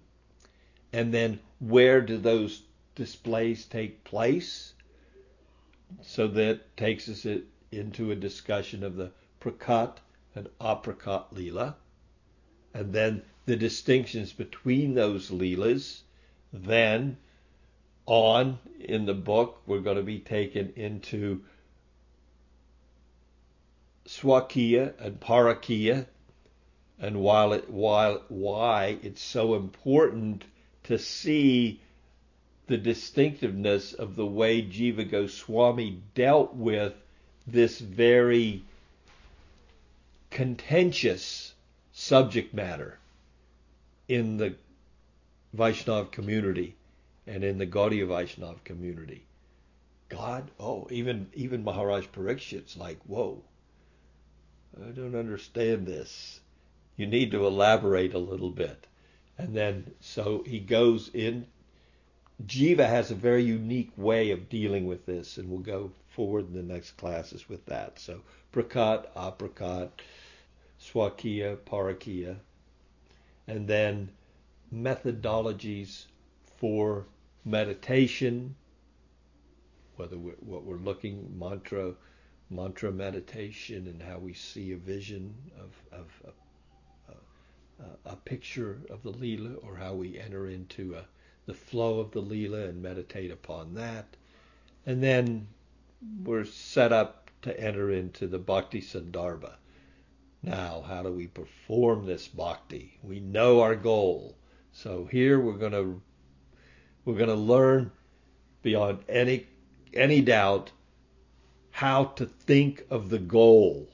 And 0.92 1.14
then 1.14 1.40
where 1.60 2.02
do 2.02 2.18
those 2.18 2.64
displays 2.96 3.66
take 3.66 4.04
place? 4.04 4.74
So 6.02 6.28
that 6.28 6.76
takes 6.78 7.08
us 7.10 7.26
into 7.72 8.12
a 8.12 8.16
discussion 8.16 8.84
of 8.84 8.96
the 8.96 9.12
prakat 9.40 9.98
and 10.36 10.50
aprakat 10.60 11.26
lila, 11.32 11.76
and 12.74 12.94
then 12.94 13.24
the 13.46 13.56
distinctions 13.56 14.34
between 14.34 14.94
those 14.94 15.32
leelas. 15.32 16.02
Then 16.54 17.18
on 18.06 18.60
in 18.80 19.06
the 19.06 19.14
book, 19.14 19.62
we're 19.66 19.80
going 19.80 19.98
to 19.98 20.04
be 20.04 20.20
taken 20.20 20.74
into 20.76 21.44
swakiya 24.06 24.94
and 25.00 25.20
parakiya, 25.20 26.08
and 27.00 27.20
while 27.22 27.54
it, 27.54 27.70
while 27.70 28.24
why 28.30 28.98
it's 29.04 29.22
so 29.22 29.56
important 29.56 30.46
to 30.84 30.98
see 30.98 31.82
the 32.68 32.78
distinctiveness 32.78 33.94
of 33.94 34.16
the 34.16 34.26
way 34.26 34.62
Jiva 34.62 35.10
Goswami 35.10 36.02
dealt 36.14 36.54
with 36.54 36.94
this 37.46 37.80
very 37.80 38.64
contentious 40.30 41.54
subject 41.94 42.54
matter 42.54 43.00
in 44.08 44.38
the 44.38 44.56
Vaishnav 45.56 46.12
community 46.12 46.76
and 47.26 47.44
in 47.44 47.58
the 47.58 47.66
Gaudiya 47.66 48.06
Vaishnav 48.06 48.64
community. 48.64 49.24
God, 50.10 50.52
oh, 50.60 50.88
even 50.92 51.30
even 51.34 51.64
Maharaj 51.64 52.08
Parikshit's 52.08 52.78
like, 52.78 53.00
whoa, 53.06 53.44
I 54.82 54.92
don't 54.92 55.16
understand 55.16 55.86
this. 55.86 56.40
You 56.96 57.08
need 57.08 57.32
to 57.32 57.46
elaborate 57.46 58.14
a 58.14 58.20
little 58.20 58.50
bit. 58.50 58.88
And 59.38 59.56
then 59.56 59.92
so 60.00 60.44
he 60.46 60.60
goes 60.60 61.10
in 61.14 61.46
Jiva 62.46 62.88
has 62.88 63.10
a 63.10 63.16
very 63.16 63.44
unique 63.44 63.92
way 63.98 64.32
of 64.32 64.50
dealing 64.50 64.86
with 64.86 65.06
this, 65.06 65.38
and 65.38 65.50
we'll 65.50 65.60
go 65.60 65.92
forward 66.10 66.48
in 66.48 66.54
the 66.54 66.74
next 66.74 66.92
classes 66.92 67.50
with 67.50 67.66
that. 67.66 68.00
So, 68.00 68.22
prakat, 68.54 69.08
aprakat, 69.16 69.90
swakiya, 70.80 71.58
parakiya, 71.58 72.38
and 73.48 73.68
then 73.68 74.10
methodologies 74.74 76.06
for 76.58 77.06
meditation, 77.44 78.56
whether 79.96 80.18
we're, 80.18 80.34
what 80.34 80.64
we're 80.64 80.78
looking, 80.78 81.34
mantra, 81.40 81.94
mantra 82.50 82.92
meditation 82.92 83.88
and 83.88 84.02
how 84.02 84.18
we 84.18 84.34
see 84.34 84.72
a 84.74 84.78
vision 84.78 85.34
of, 85.60 86.00
of 86.00 86.08
a, 86.26 87.12
a, 87.12 87.16
uh, 87.16 87.90
uh, 87.90 88.12
a 88.12 88.16
picture 88.16 88.80
of 88.90 89.04
the 89.04 89.12
Leela 89.12 89.56
or 89.66 89.76
how 89.76 89.94
we 89.94 90.20
enter 90.20 90.48
into 90.48 90.96
a, 90.96 91.06
the 91.48 91.54
flow 91.54 92.00
of 92.00 92.12
the 92.12 92.22
Leela 92.22 92.70
and 92.70 92.84
meditate 92.84 93.32
upon 93.32 93.74
that. 93.74 94.06
And 94.86 95.02
then 95.02 95.48
we're 96.24 96.46
set 96.46 96.92
up 96.94 97.32
to 97.42 97.60
enter 97.60 97.90
into 97.90 98.28
the 98.28 98.38
Bhakti 98.38 98.82
Sandarbha. 98.82 99.56
Now, 100.44 100.82
how 100.82 101.04
do 101.04 101.12
we 101.12 101.28
perform 101.28 102.06
this 102.06 102.28
bhakti? 102.28 103.00
We 103.02 103.22
know 103.22 103.62
our 103.62 103.76
goal. 103.76 104.38
So 104.74 105.06
here 105.06 105.40
we're 105.40 105.54
going 105.54 105.72
to 105.72 106.02
we're 107.06 107.16
going 107.16 107.30
to 107.30 107.36
learn 107.36 107.92
beyond 108.62 109.00
any 109.08 109.48
any 109.94 110.22
doubt 110.22 110.72
how 111.72 112.06
to 112.06 112.26
think 112.26 112.86
of 112.90 113.10
the 113.10 113.20
goal 113.20 113.90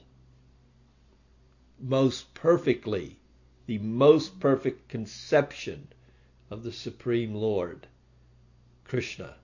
most 1.78 2.34
perfectly, 2.34 3.18
the 3.66 3.78
most 3.78 4.40
perfect 4.40 4.88
conception 4.88 5.88
of 6.54 6.62
the 6.62 6.72
Supreme 6.72 7.34
Lord, 7.34 7.88
Krishna. 8.84 9.34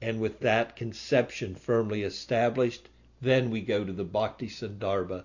And 0.00 0.18
with 0.18 0.40
that 0.40 0.76
conception 0.76 1.54
firmly 1.54 2.04
established, 2.04 2.88
then 3.20 3.50
we 3.50 3.60
go 3.60 3.84
to 3.84 3.92
the 3.92 4.02
Bhakti 4.02 4.48
Sandarbha. 4.48 5.24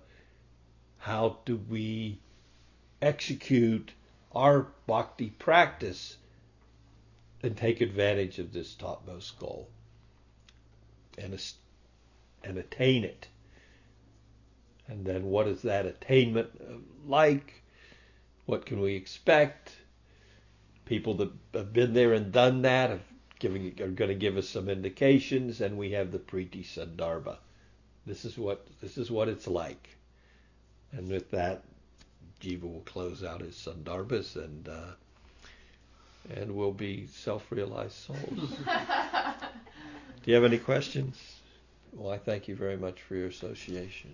How 0.97 1.39
do 1.45 1.55
we 1.55 2.19
execute 3.01 3.93
our 4.33 4.67
bhakti 4.85 5.29
practice 5.29 6.17
and 7.41 7.55
take 7.55 7.79
advantage 7.79 8.37
of 8.37 8.51
this 8.51 8.73
topmost 8.73 9.39
goal 9.39 9.69
and, 11.17 11.41
and 12.43 12.57
attain 12.57 13.05
it? 13.05 13.27
And 14.89 15.05
then 15.05 15.23
what 15.23 15.47
is 15.47 15.61
that 15.61 15.85
attainment 15.85 16.49
uh, 16.59 16.79
like? 17.07 17.63
What 18.45 18.65
can 18.65 18.81
we 18.81 18.95
expect? 18.95 19.77
People 20.85 21.15
that 21.15 21.31
have 21.53 21.73
been 21.73 21.93
there 21.93 22.13
and 22.13 22.31
done 22.31 22.61
that 22.63 22.89
have 22.89 23.01
giving, 23.39 23.73
are 23.81 23.87
going 23.89 24.09
to 24.09 24.15
give 24.15 24.37
us 24.37 24.47
some 24.47 24.69
indications, 24.69 25.59
and 25.61 25.77
we 25.77 25.91
have 25.91 26.11
the 26.11 26.19
Priti 26.19 26.63
Sandarbha. 26.63 27.37
This 28.05 28.25
is 28.25 28.37
what 28.37 28.65
this 28.81 28.97
is 28.97 29.11
what 29.11 29.29
it's 29.29 29.47
like. 29.47 29.89
And 30.91 31.09
with 31.09 31.31
that, 31.31 31.63
Jiva 32.41 32.63
will 32.63 32.83
close 32.85 33.23
out 33.23 33.41
his 33.41 33.55
Sandarbhas 33.55 34.35
and 34.35 34.67
uh, 34.67 34.91
and 36.35 36.55
we'll 36.55 36.71
be 36.71 37.07
self-realized 37.07 37.93
souls. 37.93 38.17
Do 40.23 40.31
you 40.31 40.35
have 40.35 40.43
any 40.45 40.57
questions? 40.57 41.17
Well, 41.91 42.11
I 42.13 42.17
thank 42.17 42.47
you 42.47 42.55
very 42.55 42.77
much 42.77 43.01
for 43.01 43.15
your 43.15 43.27
association. 43.27 44.11